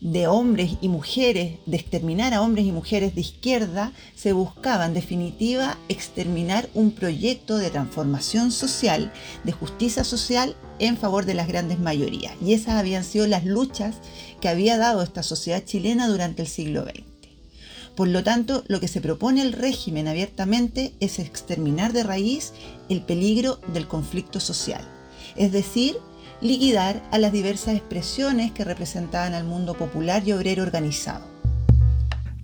de 0.00 0.26
hombres 0.26 0.72
y 0.80 0.88
mujeres, 0.88 1.58
de 1.66 1.76
exterminar 1.76 2.34
a 2.34 2.42
hombres 2.42 2.66
y 2.66 2.72
mujeres 2.72 3.14
de 3.14 3.20
izquierda, 3.20 3.92
se 4.14 4.32
buscaba 4.32 4.86
en 4.86 4.94
definitiva 4.94 5.78
exterminar 5.88 6.68
un 6.74 6.92
proyecto 6.92 7.58
de 7.58 7.70
transformación 7.70 8.52
social, 8.52 9.12
de 9.44 9.52
justicia 9.52 10.04
social 10.04 10.56
en 10.78 10.96
favor 10.96 11.24
de 11.24 11.34
las 11.34 11.48
grandes 11.48 11.78
mayorías. 11.78 12.34
Y 12.44 12.54
esas 12.54 12.74
habían 12.74 13.04
sido 13.04 13.26
las 13.26 13.44
luchas 13.44 13.96
que 14.40 14.48
había 14.48 14.78
dado 14.78 15.02
esta 15.02 15.22
sociedad 15.22 15.64
chilena 15.64 16.08
durante 16.08 16.42
el 16.42 16.48
siglo 16.48 16.84
XX. 16.84 17.08
Por 17.98 18.06
lo 18.06 18.22
tanto, 18.22 18.62
lo 18.68 18.78
que 18.78 18.86
se 18.86 19.00
propone 19.00 19.42
el 19.42 19.52
régimen 19.52 20.06
abiertamente 20.06 20.92
es 21.00 21.18
exterminar 21.18 21.92
de 21.92 22.04
raíz 22.04 22.52
el 22.88 23.02
peligro 23.02 23.58
del 23.72 23.88
conflicto 23.88 24.38
social, 24.38 24.86
es 25.34 25.50
decir, 25.50 25.96
liquidar 26.40 27.02
a 27.10 27.18
las 27.18 27.32
diversas 27.32 27.74
expresiones 27.74 28.52
que 28.52 28.64
representaban 28.64 29.34
al 29.34 29.44
mundo 29.44 29.74
popular 29.74 30.22
y 30.26 30.32
obrero 30.32 30.62
organizado. 30.62 31.24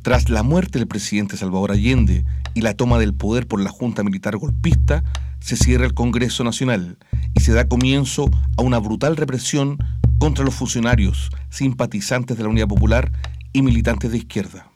Tras 0.02 0.28
la 0.28 0.42
muerte 0.42 0.78
del 0.78 0.88
presidente 0.88 1.36
Salvador 1.36 1.72
Allende 1.72 2.24
y 2.52 2.60
la 2.60 2.74
toma 2.74 2.98
del 2.98 3.14
poder 3.14 3.46
por 3.46 3.60
la 3.60 3.70
Junta 3.70 4.02
Militar 4.02 4.36
Golpista, 4.36 5.02
se 5.40 5.56
cierra 5.56 5.86
el 5.86 5.94
Congreso 5.94 6.44
Nacional 6.44 6.98
y 7.34 7.40
se 7.40 7.52
da 7.52 7.68
comienzo 7.68 8.30
a 8.56 8.62
una 8.62 8.78
brutal 8.78 9.16
represión 9.16 9.78
contra 10.18 10.44
los 10.44 10.54
funcionarios, 10.54 11.30
simpatizantes 11.50 12.36
de 12.36 12.42
la 12.42 12.48
Unidad 12.48 12.68
Popular 12.68 13.12
y 13.52 13.62
militantes 13.62 14.10
de 14.10 14.18
izquierda. 14.18 14.70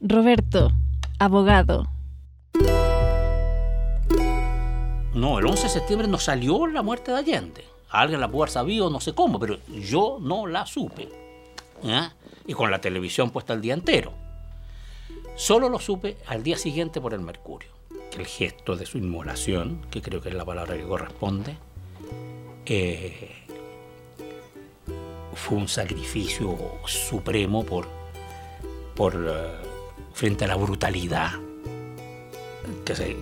Roberto, 0.00 0.72
abogado. 1.18 1.88
No, 5.18 5.40
el 5.40 5.46
11 5.46 5.64
de 5.64 5.68
septiembre 5.68 6.06
no 6.06 6.16
salió 6.16 6.68
la 6.68 6.80
muerte 6.80 7.10
de 7.10 7.18
Allende. 7.18 7.64
Alguien 7.90 8.20
la 8.20 8.28
pudo 8.28 8.44
haber 8.44 8.52
sabido, 8.52 8.88
no 8.88 9.00
sé 9.00 9.14
cómo, 9.14 9.40
pero 9.40 9.58
yo 9.66 10.18
no 10.20 10.46
la 10.46 10.64
supe. 10.64 11.08
Y 12.46 12.52
con 12.52 12.70
la 12.70 12.80
televisión 12.80 13.30
puesta 13.30 13.52
el 13.52 13.60
día 13.60 13.74
entero. 13.74 14.12
Solo 15.34 15.68
lo 15.68 15.80
supe 15.80 16.18
al 16.28 16.44
día 16.44 16.56
siguiente 16.56 17.00
por 17.00 17.14
el 17.14 17.20
Mercurio. 17.20 17.70
El 18.16 18.26
gesto 18.26 18.76
de 18.76 18.86
su 18.86 18.96
inmolación, 18.96 19.80
que 19.90 20.02
creo 20.02 20.20
que 20.20 20.28
es 20.28 20.36
la 20.36 20.44
palabra 20.44 20.76
que 20.76 20.84
corresponde, 20.84 21.56
eh, 22.64 23.44
fue 25.34 25.58
un 25.58 25.66
sacrificio 25.66 26.56
supremo 26.86 27.66
por, 27.66 27.88
por 28.94 29.14
eh, 29.14 29.50
frente 30.12 30.44
a 30.44 30.48
la 30.48 30.54
brutalidad 30.54 31.32
que 32.84 32.94
se, 32.94 33.16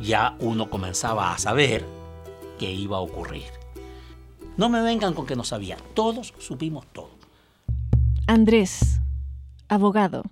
ya 0.00 0.36
uno 0.40 0.68
comenzaba 0.70 1.32
a 1.32 1.38
saber 1.38 1.84
que 2.58 2.72
iba 2.72 2.96
a 2.96 3.00
ocurrir. 3.00 3.44
No 4.56 4.68
me 4.68 4.82
vengan 4.82 5.14
con 5.14 5.26
que 5.26 5.36
no 5.36 5.44
sabía, 5.44 5.76
todos 5.94 6.32
supimos 6.38 6.86
todo. 6.92 7.10
Andrés, 8.26 9.00
abogado. 9.68 10.22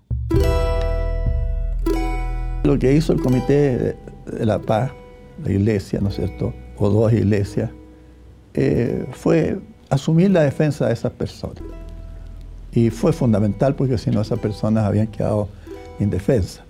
Lo 2.65 2.79
que 2.79 2.95
hizo 2.95 3.13
el 3.13 3.21
Comité 3.21 3.97
de 4.25 4.47
la 4.47 4.59
Paz, 4.59 4.93
la 5.43 5.53
iglesia, 5.53 6.01
¿no 6.01 6.09
es 6.09 6.17
cierto?, 6.17 6.55
o 6.79 6.89
dos 6.89 7.13
iglesias, 7.13 7.71
eh, 8.55 9.07
fue 9.13 9.61
asumir 9.91 10.31
la 10.31 10.43
defensa 10.43 10.87
de 10.87 10.95
esas 10.95 11.13
personas. 11.13 11.63
Y 12.73 12.91
fue 12.91 13.13
fundamental 13.13 13.75
porque 13.77 13.99
si 13.99 14.11
no 14.11 14.23
esas 14.23 14.39
personas 14.39 14.85
habían 14.85 15.07
quedado 15.07 15.49
indefensas. 16.01 16.65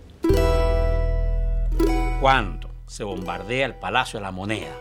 ¿Cuándo 2.20 2.63
se 2.86 3.04
bombardea 3.04 3.66
el 3.66 3.74
Palacio 3.74 4.18
de 4.18 4.24
la 4.24 4.30
Moneda 4.30 4.76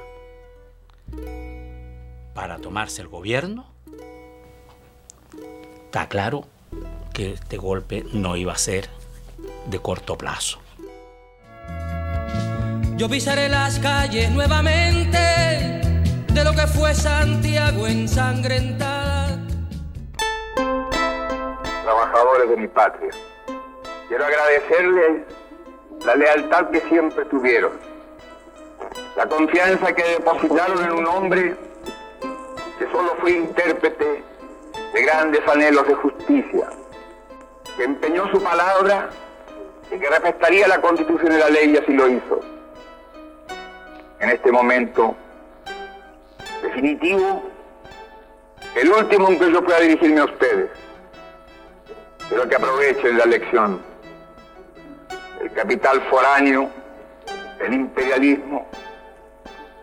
para 2.34 2.58
tomarse 2.60 3.02
el 3.02 3.08
gobierno? 3.08 3.66
Está 5.86 6.08
claro 6.10 6.46
que 7.14 7.34
este 7.34 7.58
golpe 7.58 8.04
no 8.14 8.36
iba 8.36 8.54
a 8.54 8.58
ser 8.58 8.90
de 9.68 9.80
corto 9.80 10.18
plazo. 10.18 10.60
Yo 12.96 13.10
pisaré 13.10 13.50
las 13.50 13.80
calles 13.80 14.32
nuevamente 14.32 15.18
de 15.18 16.44
lo 16.44 16.52
que 16.52 16.68
fue 16.68 16.94
Santiago 16.94 17.88
ensangrentada. 17.88 19.40
Trabajadores 21.84 22.50
de 22.50 22.58
mi 22.58 22.68
patria, 22.68 23.12
quiero 24.08 24.26
agradecerles 24.26 25.24
la 26.06 26.16
lealtad 26.16 26.70
que 26.70 26.82
siempre 26.82 27.26
tuvieron, 27.26 27.72
la 29.16 29.28
confianza 29.28 29.94
que 29.94 30.04
depositaron 30.04 30.84
en 30.84 30.92
un 30.92 31.08
hombre 31.08 31.56
que 32.80 32.92
solo 32.92 33.16
fue 33.22 33.32
intérprete 33.32 34.24
de 34.94 35.02
grandes 35.04 35.42
anhelos 35.48 35.88
de 35.88 35.94
justicia, 35.96 36.70
que 37.78 37.84
empeñó 37.84 38.28
su 38.32 38.42
palabra 38.42 39.10
y 39.92 40.00
que 40.00 40.10
respetaría 40.10 40.68
la 40.68 40.82
constitución 40.82 41.34
y 41.34 41.38
la 41.38 41.50
ley 41.50 41.72
y 41.72 41.78
así 41.78 41.94
lo 41.94 42.08
hizo. 42.10 42.40
En 44.20 44.30
este 44.30 44.52
momento 44.52 45.16
definitivo, 46.64 47.44
el 48.76 48.92
último 48.92 49.30
en 49.30 49.40
que 49.40 49.52
yo 49.52 49.64
pueda 49.64 49.80
dirigirme 49.82 50.22
a 50.22 50.26
ustedes, 50.26 50.70
pero 52.30 52.48
que 52.50 52.56
aprovechen 52.56 53.18
la 53.18 53.26
lección. 53.26 53.82
El 55.42 55.52
capital 55.52 56.02
foráneo, 56.10 56.70
el 57.60 57.74
imperialismo, 57.74 58.66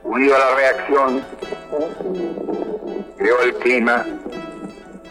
unido 0.04 0.34
a 0.34 0.38
la 0.38 0.54
reacción, 0.54 1.22
creó 3.16 3.42
el 3.42 3.54
clima 3.54 4.04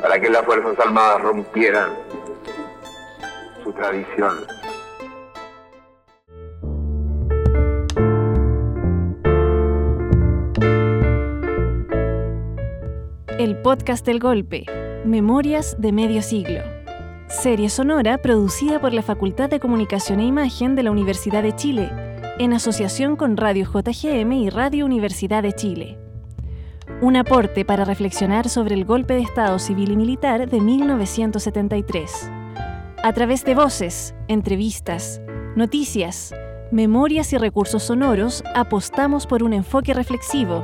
para 0.02 0.20
que 0.20 0.30
las 0.30 0.46
Fuerzas 0.46 0.80
Armadas 0.80 1.22
rompieran 1.22 1.92
su 3.64 3.72
tradición. 3.74 4.48
El 13.38 13.62
podcast 13.62 14.06
del 14.06 14.20
golpe, 14.20 14.66
Memorias 15.06 15.78
de 15.80 15.94
Medio 15.94 16.22
Siglo. 16.22 16.62
Serie 17.30 17.70
sonora 17.70 18.18
producida 18.18 18.82
por 18.82 18.92
la 18.92 19.02
Facultad 19.02 19.50
de 19.50 19.60
Comunicación 19.60 20.20
e 20.20 20.26
Imagen 20.26 20.76
de 20.76 20.84
la 20.84 20.92
Universidad 20.92 21.44
de 21.44 21.56
Chile, 21.56 21.90
en 22.40 22.54
asociación 22.54 23.18
con 23.18 23.36
Radio 23.36 23.66
JGM 23.66 24.32
y 24.32 24.50
Radio 24.50 24.86
Universidad 24.86 25.44
de 25.44 25.54
Chile. 25.54 26.00
Un 27.02 27.18
aporte 27.18 27.66
para 27.66 27.84
reflexionar 27.84 28.48
sobre 28.48 28.76
el 28.76 28.86
golpe 28.86 29.14
de 29.14 29.22
Estado 29.22 29.60
civil 29.60 29.92
y 29.92 29.98
militar 29.98 30.50
de 30.50 30.62
1973. 30.62 32.32
A 33.04 33.14
través 33.14 33.44
de 33.44 33.56
voces, 33.56 34.16
entrevistas, 34.30 35.22
noticias, 35.56 36.34
memorias 36.72 37.34
y 37.34 37.38
recursos 37.38 37.84
sonoros, 37.84 38.42
apostamos 38.56 39.28
por 39.28 39.44
un 39.44 39.54
enfoque 39.54 39.94
reflexivo 39.94 40.64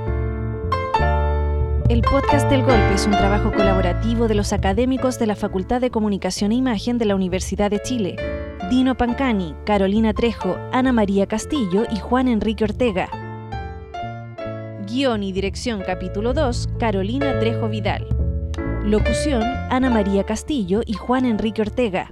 el 1.88 2.02
podcast 2.02 2.50
del 2.50 2.64
Golpe 2.64 2.96
es 2.96 3.06
un 3.06 3.12
trabajo 3.12 3.52
colaborativo 3.52 4.28
de 4.28 4.34
los 4.34 4.54
académicos 4.54 5.20
de 5.20 5.28
la 5.28 5.36
Facultad 5.36 5.82
de 5.82 5.92
Comunicación 5.92 6.52
e 6.52 6.56
Imagen 6.56 6.98
de 6.98 7.06
la 7.06 7.14
Universidad 7.14 7.70
de 7.70 7.80
Chile, 7.80 8.16
Dino 8.70 8.96
Pancani, 8.98 9.54
Carolina 9.64 10.12
Trejo, 10.12 10.58
Ana 10.72 10.92
María 10.92 11.28
Castillo 11.28 11.84
y 11.92 12.00
Juan 12.00 12.28
Enrique 12.28 12.64
Ortega. 12.64 13.10
Guión 14.88 15.22
y 15.22 15.32
dirección 15.32 15.84
capítulo 15.86 16.34
2, 16.34 16.70
Carolina 16.80 17.38
Trejo 17.40 17.70
Vidal. 17.70 18.08
Locución, 18.84 19.44
Ana 19.44 19.92
María 19.92 20.24
Castillo 20.24 20.82
y 20.84 20.94
Juan 20.94 21.26
Enrique 21.26 21.62
Ortega. 21.62 22.12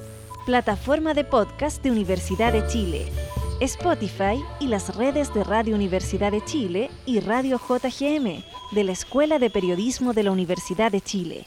plataforma 0.45 1.13
de 1.13 1.23
podcast 1.23 1.81
de 1.81 1.91
Universidad 1.91 2.51
de 2.51 2.67
Chile. 2.67 3.05
Spotify 3.61 4.43
y 4.59 4.67
las 4.67 4.97
redes 4.97 5.33
de 5.33 5.45
Radio 5.45 5.75
Universidad 5.75 6.33
de 6.33 6.43
Chile 6.43 6.89
y 7.05 7.21
Radio 7.21 7.57
JGM 7.57 8.43
de 8.73 8.83
la 8.83 8.91
Escuela 8.91 9.39
de 9.39 9.49
Periodismo 9.49 10.11
de 10.11 10.23
la 10.23 10.31
Universidad 10.31 10.91
de 10.91 10.99
Chile. 10.99 11.45